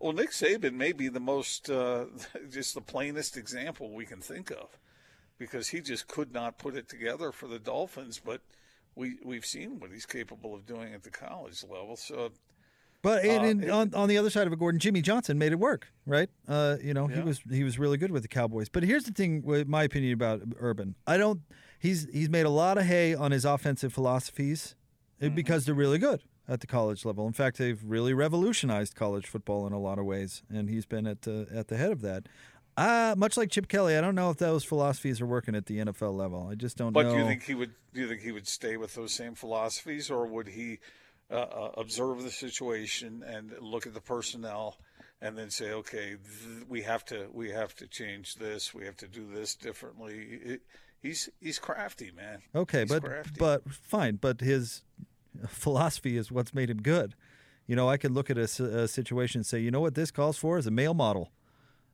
[0.00, 2.06] Well, Nick Saban may be the most, uh,
[2.50, 4.76] just the plainest example we can think of,
[5.38, 8.20] because he just could not put it together for the Dolphins.
[8.22, 8.40] But
[8.96, 11.94] we we've seen what he's capable of doing at the college level.
[11.94, 12.32] So
[13.04, 15.52] But and, Uh, and on, on the other side of it, Gordon, Jimmy Johnson made
[15.52, 16.28] it work, right?
[16.48, 18.68] Uh, you know, he was he was really good with the Cowboys.
[18.68, 21.42] But here's the thing, with my opinion about Urban, I don't.
[21.78, 24.74] He's he's made a lot of hay on his offensive philosophies
[25.20, 25.34] uh, Mm-hmm.
[25.36, 27.26] because they're really good at the college level.
[27.26, 31.06] In fact, they've really revolutionized college football in a lot of ways, and he's been
[31.06, 32.26] at the at the head of that.
[32.76, 35.78] Uh, much like Chip Kelly, I don't know if those philosophies are working at the
[35.78, 36.48] NFL level.
[36.50, 37.12] I just don't But know.
[37.12, 37.70] do you think he would?
[37.92, 40.78] Do you think he would stay with those same philosophies, or would he
[41.36, 44.78] uh, observe the situation and look at the personnel,
[45.20, 48.72] and then say, "Okay, th- we have to we have to change this.
[48.74, 50.14] We have to do this differently."
[50.44, 50.60] It,
[51.02, 52.42] he's he's crafty, man.
[52.54, 53.34] Okay, He's but crafty.
[53.38, 54.16] but fine.
[54.16, 54.82] But his
[55.48, 57.14] philosophy is what's made him good.
[57.66, 58.46] You know, I could look at a
[58.86, 61.30] situation and say, you know what this calls for is a male model,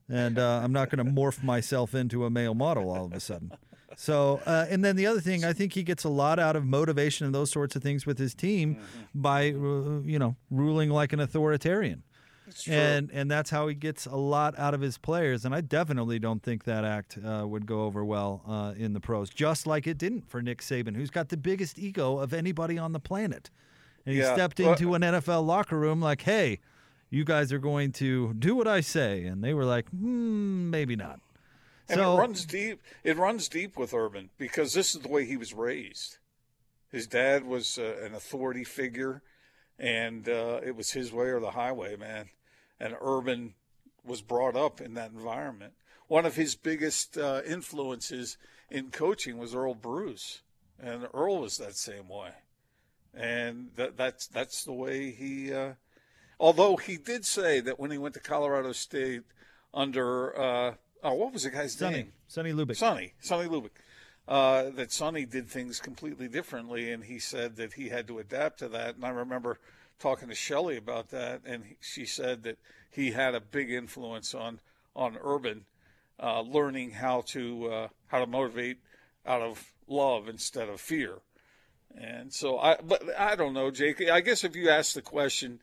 [0.08, 3.20] and uh, I'm not going to morph myself into a male model all of a
[3.20, 3.52] sudden.
[3.96, 6.64] So, uh, and then the other thing, I think he gets a lot out of
[6.64, 9.20] motivation and those sorts of things with his team Mm-hmm.
[9.20, 12.02] by, uh, you know, ruling like an authoritarian.
[12.66, 15.44] And and that's how he gets a lot out of his players.
[15.44, 19.00] And I definitely don't think that act uh, would go over well uh, in the
[19.00, 22.76] pros, just like it didn't for Nick Saban, who's got the biggest ego of anybody
[22.76, 23.50] on the planet.
[24.04, 26.58] And he Yeah, stepped into an NFL locker room like, "Hey,
[27.08, 30.96] you guys are going to do what I say," and they were like, hmm, "Maybe
[30.96, 31.20] not."
[31.90, 32.82] And so it runs deep.
[33.02, 36.18] It runs deep with Urban because this is the way he was raised.
[36.90, 39.22] His dad was uh, an authority figure,
[39.78, 42.30] and uh, it was his way or the highway, man.
[42.78, 43.54] And Urban
[44.04, 45.74] was brought up in that environment.
[46.08, 48.36] One of his biggest uh, influences
[48.70, 50.42] in coaching was Earle Bruce,
[50.80, 52.30] and Earle was that same way.
[53.14, 55.52] And that, that's that's the way he.
[55.52, 55.74] Uh,
[56.38, 59.22] although he did say that when he went to Colorado State
[59.74, 62.12] under uh, oh what was the guy's Sonny, name?
[62.28, 62.76] Sonny Lubick.
[62.76, 63.70] Sonny, Sonny Lubick.
[64.28, 68.60] Uh, that Sonny did things completely differently, and he said that he had to adapt
[68.60, 68.94] to that.
[68.94, 69.58] And I remember
[69.98, 72.58] talking to Shelley about that, and she said that
[72.90, 74.60] he had a big influence on
[74.94, 75.64] on Urban,
[76.22, 78.78] uh, learning how to uh, how to motivate
[79.26, 81.18] out of love instead of fear.
[81.96, 84.08] And so I, but I don't know, Jake.
[84.08, 85.60] I guess if you ask the question,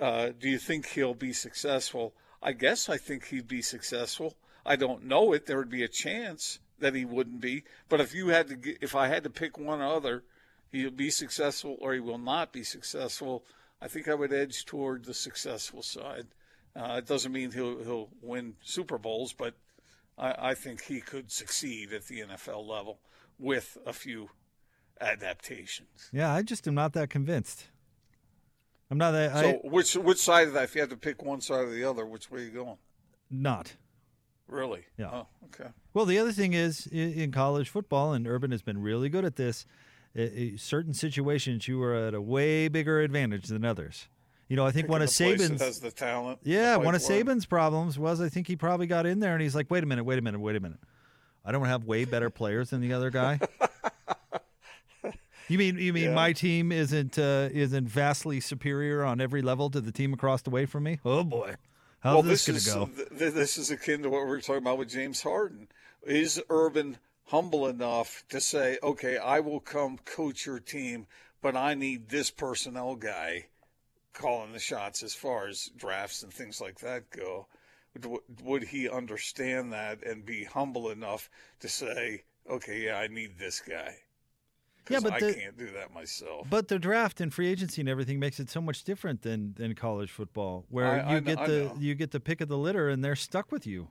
[0.00, 2.14] uh, do you think he'll be successful?
[2.42, 4.34] I guess I think he'd be successful.
[4.66, 5.46] I don't know it.
[5.46, 7.64] There would be a chance that he wouldn't be.
[7.88, 10.24] But if you had to, if I had to pick one other,
[10.72, 13.44] he'll be successful or he will not be successful.
[13.80, 16.26] I think I would edge toward the successful side.
[16.74, 19.54] Uh, it doesn't mean he'll he'll win Super Bowls, but
[20.18, 22.98] I, I think he could succeed at the NFL level
[23.38, 24.30] with a few
[25.00, 26.10] adaptations.
[26.12, 27.68] Yeah, I just am not that convinced.
[28.90, 29.32] I'm not that.
[29.32, 30.64] So I, which which side of that?
[30.64, 32.78] If you had to pick one side or the other, which way are you going?
[33.30, 33.74] not.
[34.48, 34.84] Really?
[34.96, 35.10] Yeah.
[35.12, 35.70] Oh, okay.
[35.92, 39.36] Well, the other thing is in college football, and Urban has been really good at
[39.36, 39.66] this.
[40.56, 44.08] certain situations, you are at a way bigger advantage than others.
[44.48, 46.38] You know, I think one of Picking the place that Saban's has the talent.
[46.44, 47.00] Yeah, one of.
[47.00, 49.86] Saban's problems was I think he probably got in there and he's like, wait a
[49.86, 50.78] minute, wait a minute, wait a minute.
[51.44, 53.40] I don't have way better players than the other guy.
[55.48, 56.14] you mean you mean Yeah.
[56.14, 60.50] my team isn't uh, isn't vastly superior on every level to the team across the
[60.50, 60.98] way from me?
[61.04, 61.54] Oh boy,
[62.06, 63.04] how's well, this, this, going is to go?
[63.04, 65.68] th- th- this is akin to what we were talking about with James Harden.
[66.04, 71.06] Is Urban humble enough to say, "Okay, I will come coach your team,
[71.42, 73.46] but I need this personnel guy
[74.12, 77.48] calling the shots as far as drafts and things like that go"?
[78.42, 81.28] Would he understand that and be humble enough
[81.60, 83.98] to say, "Okay, yeah, I need this guy"?
[84.88, 86.46] Yeah, but I the- can't do that myself.
[86.48, 89.74] But the draft and free agency and everything makes it so much different than, than
[89.74, 92.58] college football, where I- you I get I the you get the pick of the
[92.58, 93.88] litter and they're stuck with you.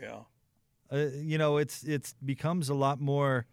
[0.00, 0.20] yeah.
[0.92, 3.46] uh, you know, it's it's becomes a lot more.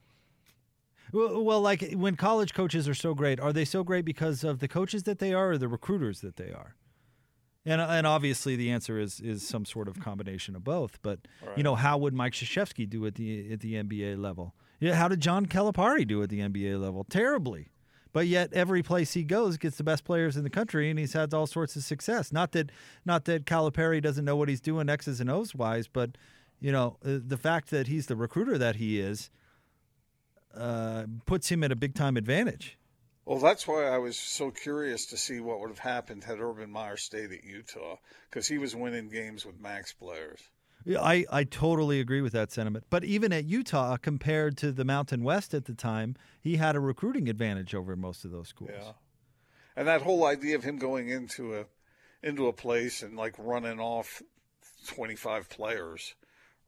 [1.12, 4.60] Well, well, like when college coaches are so great, are they so great because of
[4.60, 6.76] the coaches that they are, or the recruiters that they are?
[7.66, 11.00] And and obviously the answer is is some sort of combination of both.
[11.02, 11.20] But
[11.56, 14.54] you know, how would Mike Krzyzewski do at the at the NBA level?
[14.84, 17.06] Yeah, how did John Calipari do at the NBA level?
[17.06, 17.70] Terribly.
[18.12, 21.14] But yet every place he goes gets the best players in the country, and he's
[21.14, 22.34] had all sorts of success.
[22.34, 22.70] Not that
[23.06, 26.18] not that Calipari doesn't know what he's doing X's and O's wise, but
[26.60, 29.30] you know uh, the fact that he's the recruiter that he is
[30.54, 32.78] uh, puts him at a big time advantage.
[33.24, 36.70] Well, that's why I was so curious to see what would have happened had Urban
[36.70, 37.96] Meyer stayed at Utah,
[38.30, 40.42] because he was winning games with max players.
[40.88, 42.86] I, I totally agree with that sentiment.
[42.90, 46.80] But even at Utah, compared to the Mountain West at the time, he had a
[46.80, 48.72] recruiting advantage over most of those schools.
[48.74, 48.92] Yeah,
[49.76, 51.66] and that whole idea of him going into a
[52.22, 54.22] into a place and like running off
[54.88, 56.16] twenty five players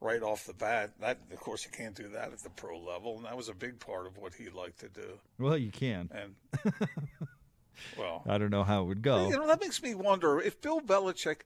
[0.02, 0.92] right off the bat.
[1.00, 3.54] That of course you can't do that at the pro level, and that was a
[3.54, 5.20] big part of what he liked to do.
[5.40, 6.10] Well, you can.
[6.14, 6.74] And
[7.98, 9.30] well, I don't know how it would go.
[9.30, 11.42] You know, that makes me wonder if Bill Belichick,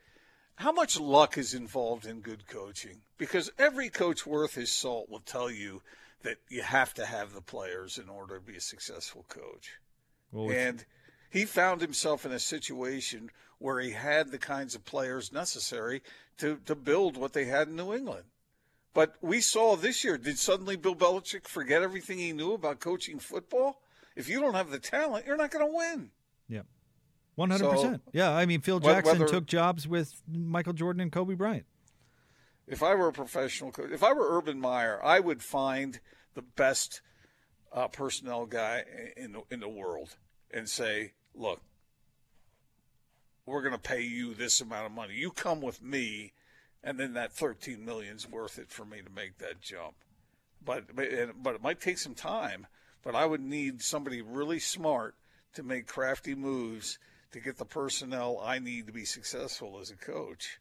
[0.59, 3.01] how much luck is involved in good coaching?
[3.17, 5.81] Because every coach worth his salt will tell you
[6.23, 9.79] that you have to have the players in order to be a successful coach.
[10.33, 10.83] Well, and
[11.29, 13.29] he found himself in a situation
[13.59, 16.01] where he had the kinds of players necessary
[16.39, 18.25] to, to build what they had in New England.
[18.93, 23.19] But we saw this year, did suddenly Bill Belichick forget everything he knew about coaching
[23.19, 23.81] football?
[24.13, 26.11] If you don't have the talent, you're not going to win.
[26.49, 26.63] yeah.
[27.39, 28.01] 100%.
[28.13, 31.65] Yeah, I mean, Phil Jackson whether- took jobs with Michael Jordan and Kobe Bryant.
[32.67, 35.99] if I were a professional coach, if I were Urban Meyer, I would find
[36.35, 37.01] the best
[37.71, 38.83] uh, personnel guy
[39.17, 40.17] in the, in the world
[40.51, 41.61] and say, "Look,
[43.45, 45.15] we're going to pay you this amount of money.
[45.15, 46.33] You come with me,
[46.83, 49.95] and then that 13 million's worth it for me to make that jump."
[50.63, 52.67] But, but it might take some time.
[53.01, 55.15] But I would need somebody really smart
[55.53, 56.99] to make crafty moves
[57.31, 60.59] to get the personnel I need to be successful as a coach.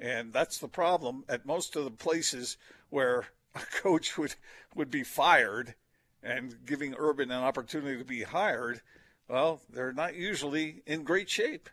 [0.00, 2.56] And that's the problem at most of the places
[2.90, 4.34] where a coach would,
[4.74, 5.74] would be fired
[6.22, 8.80] and giving Urban an opportunity to be hired.
[9.28, 11.68] Well, they're not usually in great shape.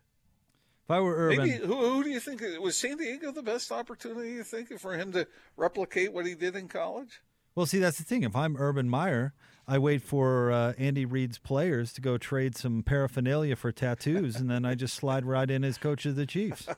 [0.86, 3.72] If I were Urban, Maybe who, who do you think was San Diego the best
[3.72, 4.32] opportunity?
[4.34, 5.28] You think for him to
[5.58, 7.22] replicate what he did in college?
[7.56, 8.24] well, see, that's the thing.
[8.24, 9.34] If I'm Urban Meyer,
[9.68, 14.50] I wait for uh, Andy Reid's players to go trade some paraphernalia for tattoos, and
[14.50, 16.68] then I just slide right in as coach of the Chiefs.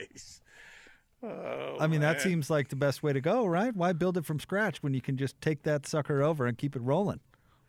[0.00, 0.40] Nice.
[1.24, 3.74] Oh, I mean, that seems like the best way to go, right?
[3.74, 6.76] Why build it from scratch when you can just take that sucker over and keep
[6.76, 7.18] it rolling?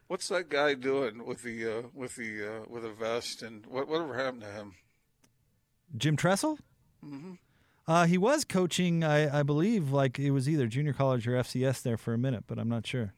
[0.08, 3.88] What's that guy doing with the uh, with the uh, with a vest and what
[3.88, 4.76] whatever happened to him?
[5.98, 6.60] Jim Tressel?
[7.04, 7.34] Mm-hmm.
[7.88, 11.82] Uh, he was coaching, I, I believe, like it was either junior college or FCS
[11.82, 13.14] there for a minute, but I'm not sure.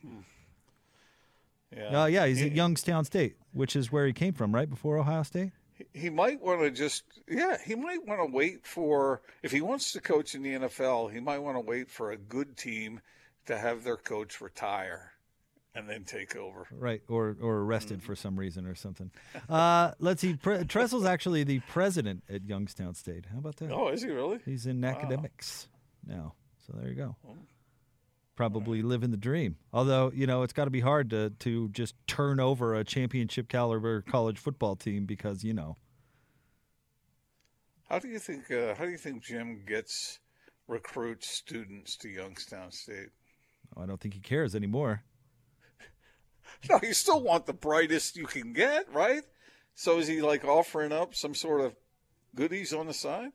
[1.76, 4.98] Yeah, Uh, yeah, he's at Youngstown State, which is where he came from, right before
[4.98, 5.52] Ohio State.
[5.94, 9.94] he might want to just yeah he might want to wait for if he wants
[9.94, 13.02] to coach in the NFL he might want to wait for a good team
[13.48, 15.12] to have their coach retire
[15.74, 16.68] and then take over.
[16.72, 19.10] Right, or or arrested for some reason or something.
[19.50, 20.36] Uh, let's see.
[20.36, 23.26] Pre- Tressel's actually the president at Youngstown State.
[23.32, 23.72] How about that?
[23.72, 24.40] Oh, is he really?
[24.46, 25.68] He's in academics
[26.06, 26.36] now.
[26.68, 27.16] So there you go.
[28.42, 28.50] Oh.
[28.50, 29.58] Probably living the dream.
[29.72, 33.48] Although you know it's got to be hard to to just turn over a championship
[33.48, 35.76] caliber college football team because you know
[37.90, 38.50] How do you think?
[38.50, 40.20] Uh, how do you think Jim gets
[40.68, 43.10] recruits students to Youngstown State?
[43.78, 45.04] I don't think he cares anymore.
[46.70, 49.24] No, you still want the brightest you can get, right?
[49.74, 51.74] So is he like offering up some sort of
[52.36, 53.32] goodies on the side?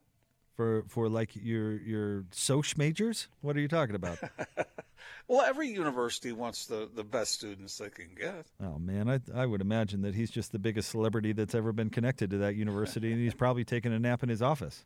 [0.57, 3.29] for for like your your soch majors.
[3.43, 4.19] What are you talking about?
[5.29, 8.47] Well, every university wants the, the best students they can get.
[8.63, 11.91] oh man, I I would imagine that he's just the biggest celebrity that's ever been
[11.91, 14.85] connected to that university, and he's probably taking a nap in his office.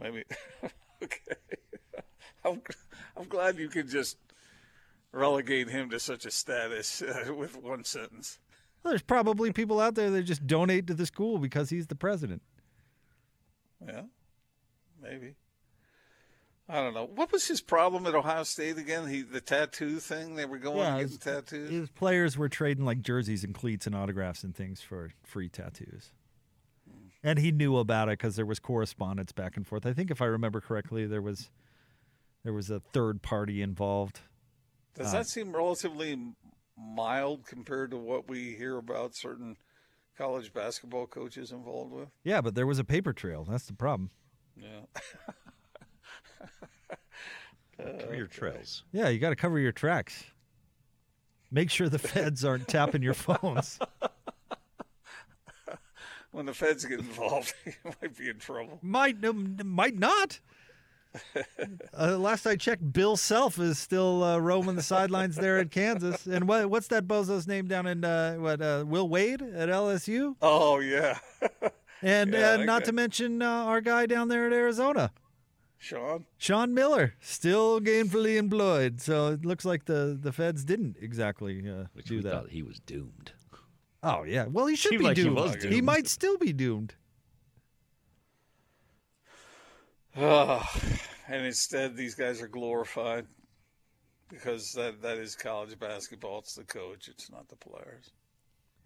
[0.00, 0.24] Maybe.
[1.02, 1.36] okay.
[2.44, 2.60] I'm,
[3.16, 4.16] I'm glad you could just
[5.12, 8.38] relegate him to such a status uh, with one sentence.
[8.82, 11.94] Well, there's probably people out there that just donate to the school because he's the
[11.94, 12.42] president.
[13.86, 14.02] Yeah,
[15.00, 15.34] maybe.
[16.68, 17.04] I don't know.
[17.06, 19.08] What was his problem at Ohio State again?
[19.08, 20.36] He the tattoo thing.
[20.36, 21.70] They were going Yeah, his- tattoos.
[21.70, 26.12] His players were trading like jerseys and cleats and autographs and things for free tattoos.
[27.24, 29.86] And he knew about it because there was correspondence back and forth.
[29.86, 31.50] I think if I remember correctly, there was
[32.42, 34.20] there was a third party involved.
[34.94, 36.18] Does uh, that seem relatively
[36.76, 39.56] mild compared to what we hear about certain
[40.18, 42.08] college basketball coaches involved with?
[42.24, 43.44] Yeah, but there was a paper trail.
[43.48, 44.10] That's the problem.
[44.56, 44.80] Yeah.
[48.00, 48.84] Career trails.
[48.92, 50.24] Yeah, you got to cover your tracks.
[51.50, 53.78] Make sure the feds aren't tapping your phones.
[56.30, 58.78] When the feds get involved, you might be in trouble.
[58.80, 60.40] Might um, might not.
[61.92, 66.24] Uh, last I checked, Bill Self is still uh, roaming the sidelines there at Kansas.
[66.26, 70.34] And what what's that bozo's name down in uh, what uh, Will Wade at LSU?
[70.40, 71.18] Oh yeah,
[72.00, 72.86] And Yeah, uh, not guy.
[72.86, 75.12] to mention uh, our guy down there at Arizona,
[75.82, 76.26] Sean.
[76.38, 79.00] Sean Miller, still gainfully employed.
[79.00, 82.30] So it looks like the the feds didn't exactly uh, Which do we that.
[82.30, 83.32] thought he was doomed.
[84.00, 85.62] Oh yeah, well he should Seemed be like he doomed.
[85.64, 86.94] He might still be doomed.
[90.16, 90.72] Ah,
[91.28, 93.26] and instead, these guys are glorified
[94.28, 96.38] because that that is college basketball.
[96.38, 97.08] It's the coach.
[97.08, 98.12] It's not the players.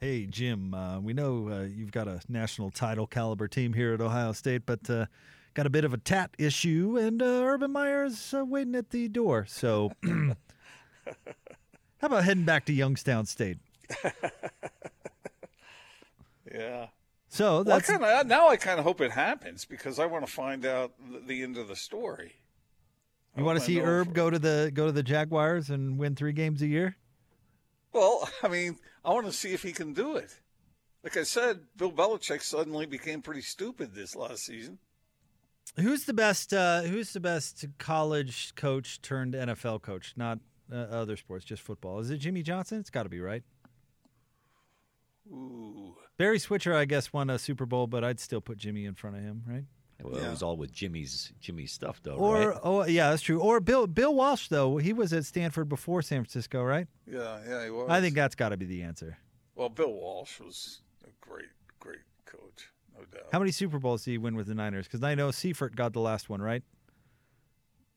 [0.00, 4.00] Hey, Jim, uh, we know uh, you've got a national title caliber team here at
[4.00, 5.06] Ohio State, but uh,
[5.56, 9.08] got a bit of a tat issue, and uh, Urban Meyer's uh, waiting at the
[9.08, 9.46] door.
[9.48, 10.36] So, how
[12.02, 13.58] about heading back to Youngstown State?
[16.56, 16.86] Yeah.
[17.28, 18.48] So Well, I that's kind of now.
[18.48, 21.58] I kind of hope it happens because I want to find out the, the end
[21.58, 22.36] of the story.
[23.36, 26.32] you want to see Herb go to the go to the Jaguars and win three
[26.32, 26.96] games a year?
[27.92, 30.38] Well, I mean, I want to see if he can do it.
[31.02, 34.78] Like I said, Bill Belichick suddenly became pretty stupid this last season.
[35.76, 36.52] Who's the best?
[36.54, 40.14] Uh, who's the best college coach turned NFL coach?
[40.16, 40.38] Not
[40.72, 41.98] uh, other sports, just football.
[42.00, 42.78] Is it Jimmy Johnson?
[42.80, 43.42] It's got to be right.
[45.30, 45.94] Ooh.
[46.16, 49.16] Barry Switzer, I guess, won a Super Bowl, but I'd still put Jimmy in front
[49.16, 49.64] of him, right?
[50.02, 52.58] Well, it was all with Jimmy's Jimmy's stuff, though, Or right?
[52.62, 53.40] oh yeah, that's true.
[53.40, 56.86] Or Bill Bill Walsh though he was at Stanford before San Francisco, right?
[57.10, 57.86] Yeah, yeah, he was.
[57.88, 59.16] I think that's got to be the answer.
[59.54, 61.46] Well, Bill Walsh was a great,
[61.80, 62.68] great coach,
[63.32, 64.86] How many Super Bowls did he win with the Niners?
[64.86, 66.62] Because I know Seifert got the last one, right?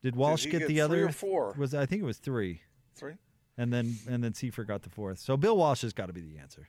[0.02, 1.10] Did Walsh he get, get the other?
[1.10, 1.54] four?
[1.58, 2.62] Was I think it was three,
[2.96, 3.16] Three.
[3.58, 5.20] and then and then Seifert got the fourth.
[5.20, 6.68] So Bill Walsh has got to be the answer.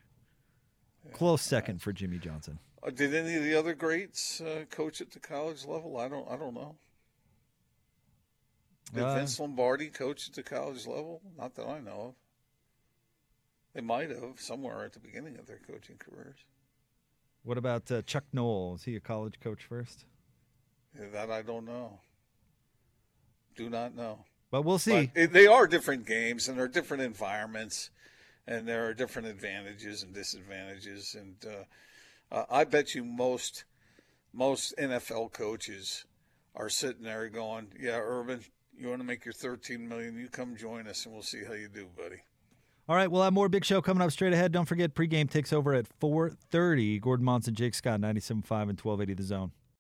[1.13, 2.59] Close second for Jimmy Johnson.
[2.83, 5.97] Uh, did any of the other greats uh, coach at the college level?
[5.99, 6.29] I don't.
[6.31, 6.77] I don't know.
[8.95, 11.21] Did Uh, Vince Lombardi coach at the college level?
[11.39, 12.15] Not that I know of.
[13.75, 16.39] They might have somewhere at the beginning of their coaching careers.
[17.43, 18.75] What about uh, Chuck Noll?
[18.77, 20.05] Is he a college coach first?
[20.99, 22.01] Yeah, that I don't know.
[23.57, 24.25] Do not know.
[24.51, 25.11] But we'll see.
[25.15, 27.91] But it, they are different games, and they're different environments,
[28.47, 31.15] and there are different advantages and disadvantages.
[31.19, 33.65] And uh, uh, I bet you most
[34.33, 36.05] most NFL coaches
[36.55, 38.45] are sitting there going, "Yeah, Urban,
[38.77, 40.19] you want to make your 13 million?
[40.19, 42.23] You come join us, and we'll see how you do, buddy."
[42.89, 44.51] All right, we'll have more big show coming up straight ahead.
[44.53, 47.01] Don't forget, pregame takes over at 4.30.
[47.01, 49.53] Gordon Monson, Jake Scott, 97.5 and 1280 The Zone.